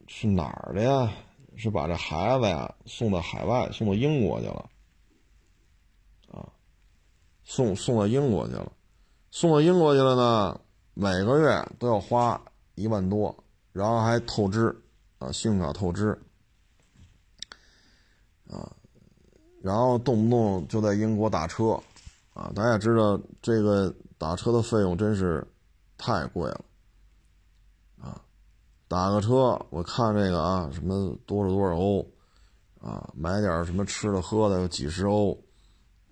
[0.08, 1.12] 是哪儿的呀？
[1.56, 4.70] 是把这孩子呀送到海外，送到英国去了，
[6.30, 6.48] 啊，
[7.44, 8.72] 送送到英国去了。
[9.30, 10.60] 送到英国去了呢，
[10.94, 12.40] 每个月都要花
[12.76, 13.34] 一万多，
[13.72, 14.74] 然后还透支，
[15.18, 16.16] 啊，信用卡透支，
[18.48, 18.70] 啊，
[19.60, 21.80] 然后动不动就在英国打车，
[22.32, 25.44] 啊，大家也知道这个打车的费用真是
[25.98, 26.64] 太贵了，
[28.94, 32.06] 打个车我看这个啊，什么多少多少欧，
[32.80, 35.36] 啊，买点什么吃的喝的有几十欧，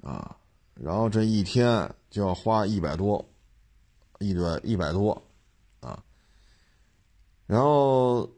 [0.02, 0.36] 啊。
[0.74, 3.24] 然后这一天就要花一百多，
[4.18, 5.22] 一百一百多，
[5.78, 6.02] 啊，
[7.46, 8.28] 然后，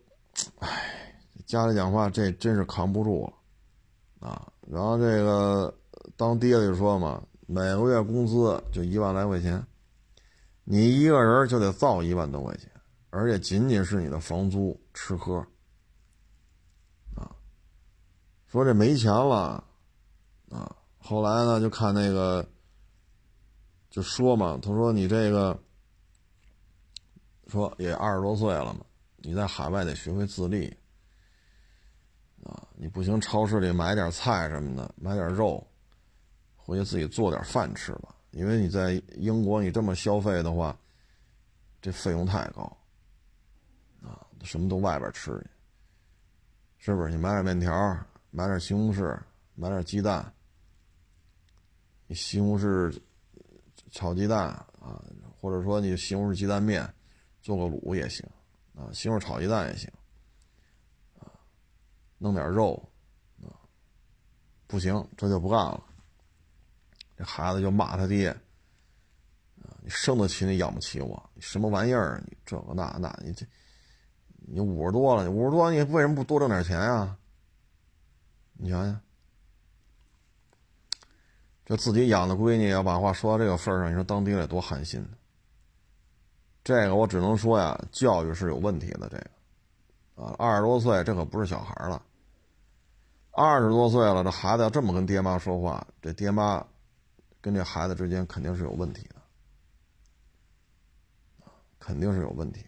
[0.59, 5.75] 唉，家里讲话这真是扛不住了，啊，然后这个
[6.19, 9.67] 当爹的就说嘛，每个月工资就一万来块钱，
[10.65, 12.71] 你一个人就得造一万多块钱，
[13.15, 15.39] 而且仅仅是你的房租吃喝，
[17.15, 17.31] 啊，
[18.49, 19.63] 说这没钱了，
[20.51, 20.77] 啊。
[20.99, 22.45] 后来呢，就看那个，
[23.89, 25.57] 就说嘛，他说你这个，
[27.47, 28.81] 说也二十多岁了嘛，
[29.19, 30.77] 你在海外得学会自立，
[32.43, 35.65] 啊，你不行，超市里买点菜什么的，买点肉，
[36.57, 40.77] 回去自己做点饭吃吧，因为你在英国你这么消费的话，
[41.81, 42.77] 这费用太高，
[44.45, 45.51] 什么都外边吃去，
[46.79, 47.11] 是不是？
[47.11, 47.73] 你买点面条，
[48.31, 49.19] 买点西红柿，
[49.55, 50.33] 买点鸡蛋。
[52.07, 52.97] 你西红柿
[53.91, 55.03] 炒鸡蛋啊，
[55.41, 56.87] 或者说你西红柿鸡蛋面
[57.41, 58.29] 做个卤也行
[58.77, 59.91] 啊，西红柿炒鸡蛋也行
[61.19, 61.33] 啊，
[62.19, 62.75] 弄点肉
[63.43, 63.57] 啊，
[64.67, 65.83] 不行这就不干了
[67.17, 68.29] 这孩子就骂他爹，
[69.63, 72.23] 啊，你生得起你养不起我，你什么玩意儿？
[72.27, 73.47] 你这个那那，你这
[74.47, 77.17] 你五十多了，你五十多你为什么不多挣点钱呀？
[78.53, 79.01] 你想想，
[81.65, 85.09] 这自己养的闺女要把话说到这个份上，你说当爹得多寒心呢？
[86.63, 89.09] 这个我只能说呀，教育是有问题的。
[89.09, 92.01] 这个啊，二十多岁这可不是小孩了。
[93.33, 96.65] 二十多岁了，这孩子要这么跟爹妈说话，这爹妈
[97.41, 99.17] 跟这孩子之间肯定是有问题的，
[101.81, 102.65] 肯定是有问题。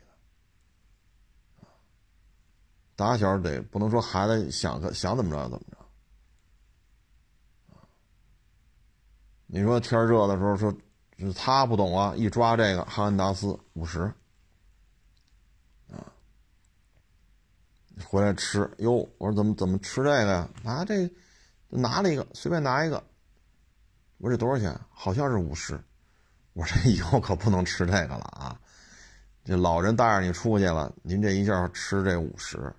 [2.97, 5.77] 打小得不能说孩子想想怎么着怎么着。
[9.47, 10.75] 你说天热的时候说，
[11.35, 14.01] 他不懂啊，一抓这个哈根达斯五十。
[15.89, 16.03] 啊
[18.07, 20.51] 回来吃哟，我说怎么怎么吃这个呀？
[20.63, 21.09] 拿这，
[21.69, 23.03] 拿了一个，随便拿一个。
[24.19, 24.79] 我说这多少钱？
[24.91, 25.79] 好像是五十。
[26.55, 28.59] 我说这以后可不能吃这个了啊！
[29.45, 32.75] 这老人带着你出去了，您这一下吃这五十，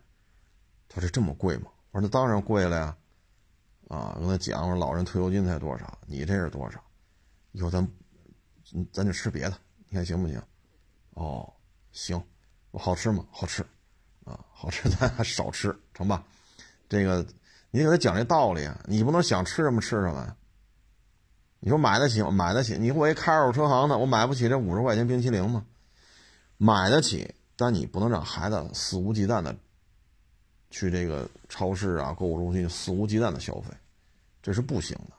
[0.99, 1.67] 说这这么贵吗？
[1.91, 2.97] 我说那当然贵了呀！
[3.87, 6.83] 啊，跟他讲，我说老人退休金才多少，你这是多少？
[7.53, 7.87] 以后咱，
[8.91, 10.41] 咱就吃别的，你看行不行？
[11.11, 11.53] 哦，
[11.91, 12.21] 行。
[12.73, 13.25] 好吃吗？
[13.31, 13.65] 好吃。
[14.25, 16.23] 啊，好吃咱还少吃，成吧？
[16.89, 17.25] 这个
[17.71, 20.35] 你给他讲这道理啊，你不能想吃什么吃什么呀。
[21.59, 22.77] 你说买得起，买得起。
[22.77, 25.65] 你说我一开二手车行的，我买不起这五十块钱冰淇淋吗？
[26.57, 29.55] 买得起，但你不能让孩子肆无忌惮的
[30.77, 33.73] 去这个超市啊、购物中心肆无忌惮的消费，
[34.43, 35.13] 这是不行的。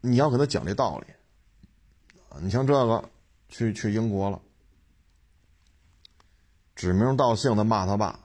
[0.00, 1.06] 你要给他讲这道理。
[2.42, 3.08] 你像这个，
[3.48, 4.42] 去去英国了。
[6.74, 8.18] 指名道姓的骂他爸，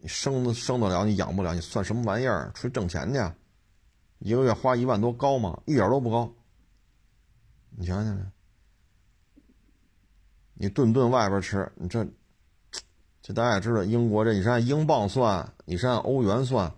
[0.00, 2.50] 你生生得了，你养不了，你算什么玩意儿？
[2.52, 3.32] 出去挣钱去，
[4.18, 5.62] 一个月花一万多高吗？
[5.66, 6.32] 一点都不高。
[7.70, 8.32] 你想想，
[10.54, 12.04] 你顿顿外边吃，你这，
[13.22, 16.70] 这大家也知道，英国这你是按英镑算，你是按欧元算，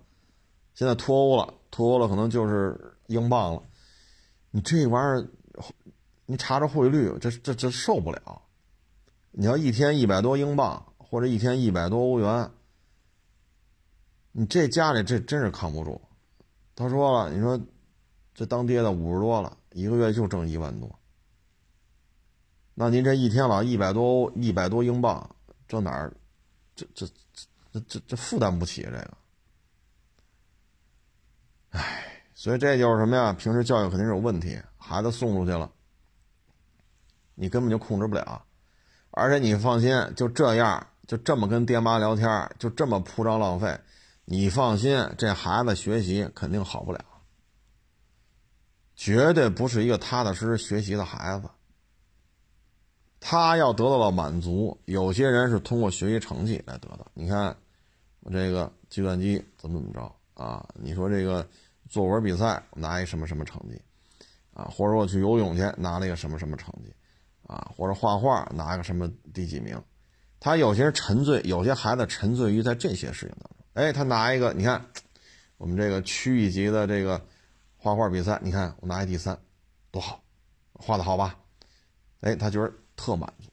[0.75, 3.63] 现在脱欧了，脱欧了可能就是英镑了。
[4.51, 5.29] 你这玩意儿，
[6.27, 8.43] 你查查汇率，这这这受不了。
[9.33, 10.87] 你要一天一百多英镑。
[11.07, 12.51] 或者一天一百多欧元，
[14.33, 16.01] 你这家里这真是扛不住。
[16.75, 17.61] 他说了，你说
[18.35, 20.99] 这当爹的五十多了，一个月就挣一万多，
[22.75, 25.37] 那您这一天老一百多欧、一百多英镑，
[25.69, 26.13] 这哪儿，
[26.75, 27.07] 这这
[27.73, 29.17] 这这这负担不起这个。
[31.71, 33.33] 唉，所以这就是什么呀？
[33.33, 35.71] 平时教育肯定是有问题，孩子送出去了，
[37.35, 38.45] 你根本就控制不了，
[39.11, 40.87] 而且你放心，就这样。
[41.07, 43.79] 就这么跟爹妈聊天，就这么铺张浪费，
[44.25, 47.05] 你放心，这孩子学习肯定好不了，
[48.97, 51.51] 绝对不是一个踏踏实实学习的孩子。
[53.27, 57.07] 他要得到了满足，有些人是通过学习成绩来得到。
[57.15, 57.57] 你看，
[58.21, 60.69] 我这个计算机怎么怎么着啊？
[60.75, 61.49] 你说这个
[61.89, 63.81] 作文比赛拿一什么什么成绩
[64.53, 64.71] 啊？
[64.71, 66.93] 或者我去游泳去拿了一个什么什么成绩
[67.47, 67.73] 啊？
[67.75, 69.83] 或者画画拿个什么第几名？
[70.39, 73.57] 他有些人沉醉，有些孩子沉醉于在这些事情当中。
[73.73, 74.85] 哎，他拿一个，你看，
[75.57, 77.19] 我们这个区一级的这个
[77.79, 79.39] 画画比赛，你看我拿一第三，
[79.91, 80.23] 多好，
[80.75, 81.39] 画的好吧？
[82.21, 83.51] 哎，他觉得特满足。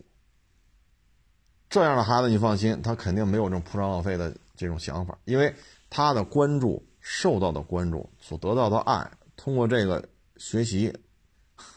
[1.70, 5.56] 这样的孩子，你放心，他肯定没有这种铺张浪费的这种想法，因为
[5.90, 10.94] 他的关注、受到的关注、所得到的爱，通过这个学习，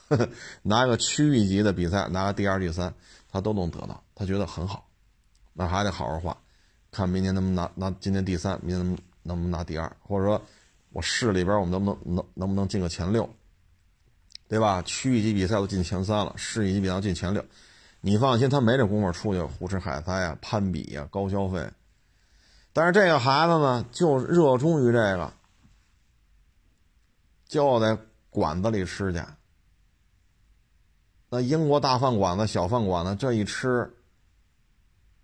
[0.08, 0.28] 呵 呵
[0.62, 2.92] 拿一个区域级的比赛，拿个第二、第三，
[3.30, 4.88] 他都能得到，他觉得很好。
[5.52, 6.36] 那还得好好画，
[6.90, 10.42] 看明年能不能拿拿今年第三，明年能不能拿第二，或者说，
[10.90, 13.28] 我市里边我们能不能能能不能进个前六，
[14.54, 14.80] 对吧？
[14.82, 17.44] 区一级比赛都进前三了，市一级比赛进前六，
[18.00, 21.68] 你放心，他没这功夫出去胡吃海塞呀、攀比呀、高消费。
[22.72, 25.32] 但是这个孩子呢，就热衷于这个，
[27.48, 27.98] 就在
[28.30, 29.20] 馆子里吃去。
[31.30, 33.92] 那英国大饭馆子、小饭馆子这一吃。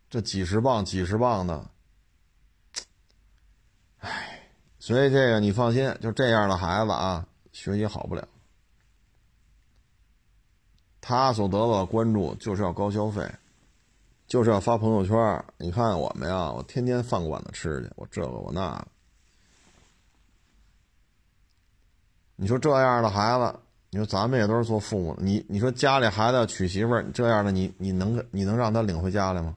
[0.08, 1.70] 这几十磅、几十磅的，
[3.98, 4.50] 唉，
[4.80, 8.26] 所以这个你放心，就这样的孩子啊，学习好不了。
[11.10, 13.28] 他所得到的关注就是要高消费，
[14.28, 15.44] 就是要发朋友圈。
[15.58, 18.86] 你看我们呀，我天天饭馆子吃去，我这个我那个。
[22.36, 23.58] 你说这样的孩子，
[23.90, 29.56] 你说咱们也都是做父母的，你你说家里孩子娶媳妇儿这样的，你你能你能让他领回家来吗？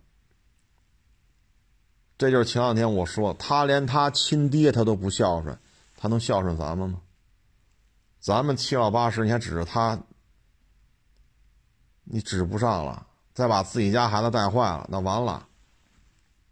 [2.17, 5.55] 这就是前两天我说，他连他亲爹他都不孝顺，
[5.97, 6.99] 他能孝顺咱们吗？
[8.19, 10.01] 咱们七老八十，你还指着他，
[12.03, 13.07] 你指不上了。
[13.33, 15.47] 再把自己家孩子带坏了，那完了，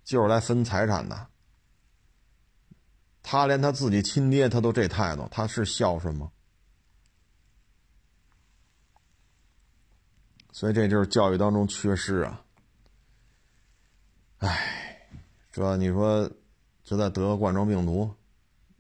[0.04, 1.28] 就是来分财产的。
[3.22, 6.32] 他连他自己亲爹他都这态度，他是孝顺吗？
[10.52, 12.44] 所以这就是教育当中缺失啊！
[14.40, 15.08] 哎，
[15.52, 16.30] 这你说，
[16.84, 18.12] 这再得个冠状病毒，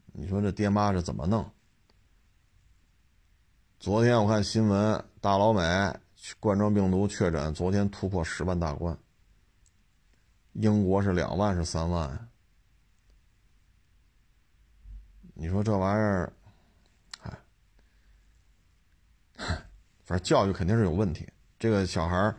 [0.08, 1.50] 你说这爹妈是怎么弄？
[3.80, 5.62] 昨天我看新闻，大老美
[6.40, 8.98] 冠状病毒确诊，昨天突破十万大关。
[10.54, 12.30] 英国是两万是三万？
[15.34, 16.34] 你说这玩意儿，
[17.24, 17.38] 哎，
[20.04, 21.28] 反正教育肯定是有问题。
[21.58, 22.36] 这个小孩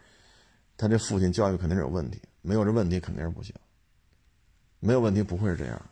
[0.77, 3.55] 他这父亲教育肯定是有问题，没有这问题肯定是不行。
[4.79, 5.91] 没有问题不会是这样，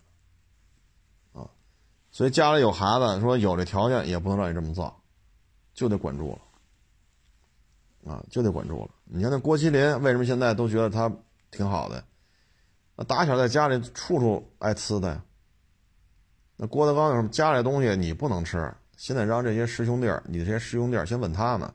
[1.33, 1.49] 啊，
[2.11, 5.03] 所以家里有孩子，说有这条件也不能让你这么造，
[5.75, 6.41] 就得管住了，
[8.05, 8.91] 啊，就得管住了。
[9.05, 11.11] 你看那郭麒麟，为什么现在都觉得他
[11.51, 12.05] 挺好的？
[12.97, 15.25] 那打小在家里处处挨呲的呀。
[16.57, 18.73] 那郭德纲有什么家里东西你不能吃？
[18.97, 21.73] 现在让这些师兄弟儿，你这些师兄弟儿先问他们，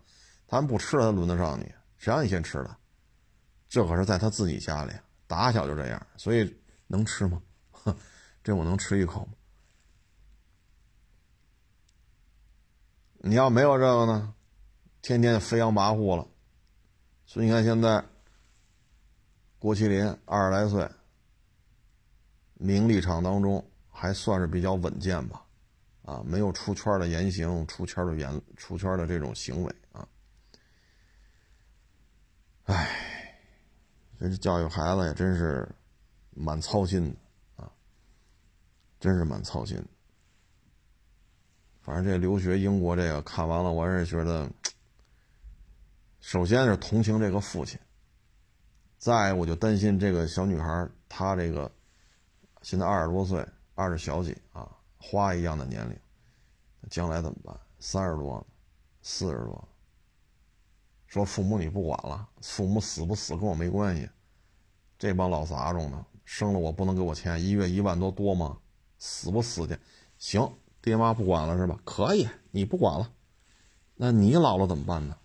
[0.47, 1.63] 他们不吃了，他轮得上你？
[1.97, 2.77] 谁让你先吃的？
[3.67, 4.93] 这可是在他自己家里，
[5.25, 7.41] 打小就这样，所以能吃吗？
[8.43, 9.31] 这我能吃一口吗？
[13.27, 14.34] 你要没有这个呢，
[15.05, 16.27] 天天飞扬跋扈了。
[17.27, 18.03] 所以你看现在，
[19.59, 20.89] 郭麒麟二十来岁，
[22.55, 23.63] 名利场当中。
[23.97, 25.41] 还算是比较稳健吧，
[26.03, 30.05] 啊，没有出圈的言行，出圈的言，出圈的这种行为啊。
[32.65, 33.39] 唉，
[34.19, 35.65] 这教育孩子也真是
[36.31, 37.71] 蛮操心的啊，
[38.99, 39.81] 真是蛮操心。
[41.79, 44.51] 反正这留学英国这个看完了，我也是觉得，
[46.25, 47.79] 首先是同情这个父亲，
[48.97, 51.71] 再我就担心这个小女孩，她这个
[52.63, 53.45] 现在二十多岁。
[53.75, 55.95] 二十小几啊，花一样的年龄，
[56.89, 57.55] 将来怎么办？
[57.77, 58.43] 三十多，
[59.03, 59.67] 四十多，
[61.05, 64.09] 说父母你不管了，父母死不死跟我没关系。
[64.97, 68.57] 这帮老杂种呢，生了我不能给我钱，一月一万多多吗？
[68.97, 69.77] 死不死去？
[70.17, 71.77] 行，爹妈不管了是吧？
[71.85, 73.11] 可以，你不管了，
[73.93, 75.15] 那你老了怎么办呢？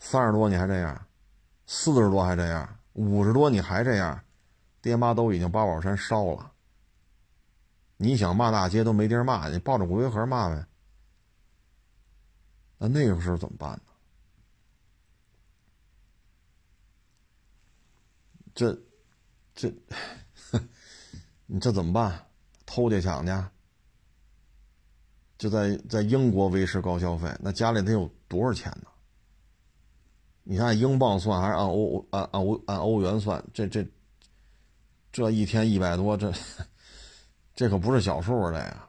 [0.00, 1.06] 三十多你还这样，
[1.66, 4.20] 四十多还这样，五十多你还这样，
[4.82, 6.50] 爹妈都已经八宝山烧了。
[7.98, 10.66] 你想骂大街都没地儿骂，你抱着骨灰盒骂呗。
[12.78, 13.82] 那那个时候怎么办呢？
[18.54, 18.76] 这，
[19.54, 19.72] 这，
[21.46, 22.26] 你这怎么办？
[22.64, 23.32] 偷去抢去？
[25.36, 28.89] 就在在英国维持高消费，那家里得有多少钱呢？
[30.50, 33.40] 你看英镑算还是按欧按按欧按欧元算？
[33.54, 33.86] 这这，
[35.12, 36.32] 这一天一百多这。
[37.54, 38.88] 这可不是小数了呀！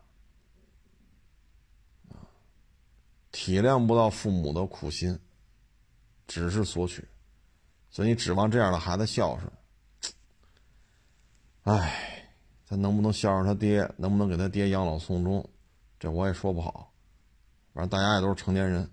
[3.31, 5.19] 体谅不到父母的苦心，
[6.25, 7.07] 只是索取，
[7.91, 9.51] 所以你指望这样的孩子孝顺，
[11.65, 12.27] 哎，
[12.65, 15.47] 他能不能孝顺他爹，能不能给他爹养老送终，
[15.99, 16.91] 这我也说不好。
[17.71, 18.89] 反正大家也都是成年人，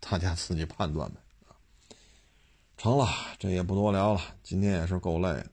[0.00, 1.20] 大家自己判断呗。
[2.76, 3.06] 成了，
[3.38, 4.20] 这也不多聊了。
[4.42, 5.46] 今天也是够累的，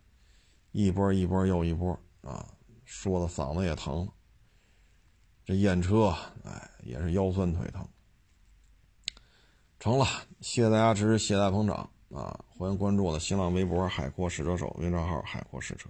[0.72, 2.48] 一波一波又一波啊！
[2.86, 4.10] 说的嗓子也疼，
[5.44, 6.16] 这验车，
[6.46, 7.86] 哎，也是腰酸腿疼。
[9.78, 10.06] 成了，
[10.40, 12.46] 谢谢大家支持，谢谢大家捧场啊！
[12.58, 15.90] 欢迎关注我的新浪微博“海阔试车手”微账号“海阔试车”。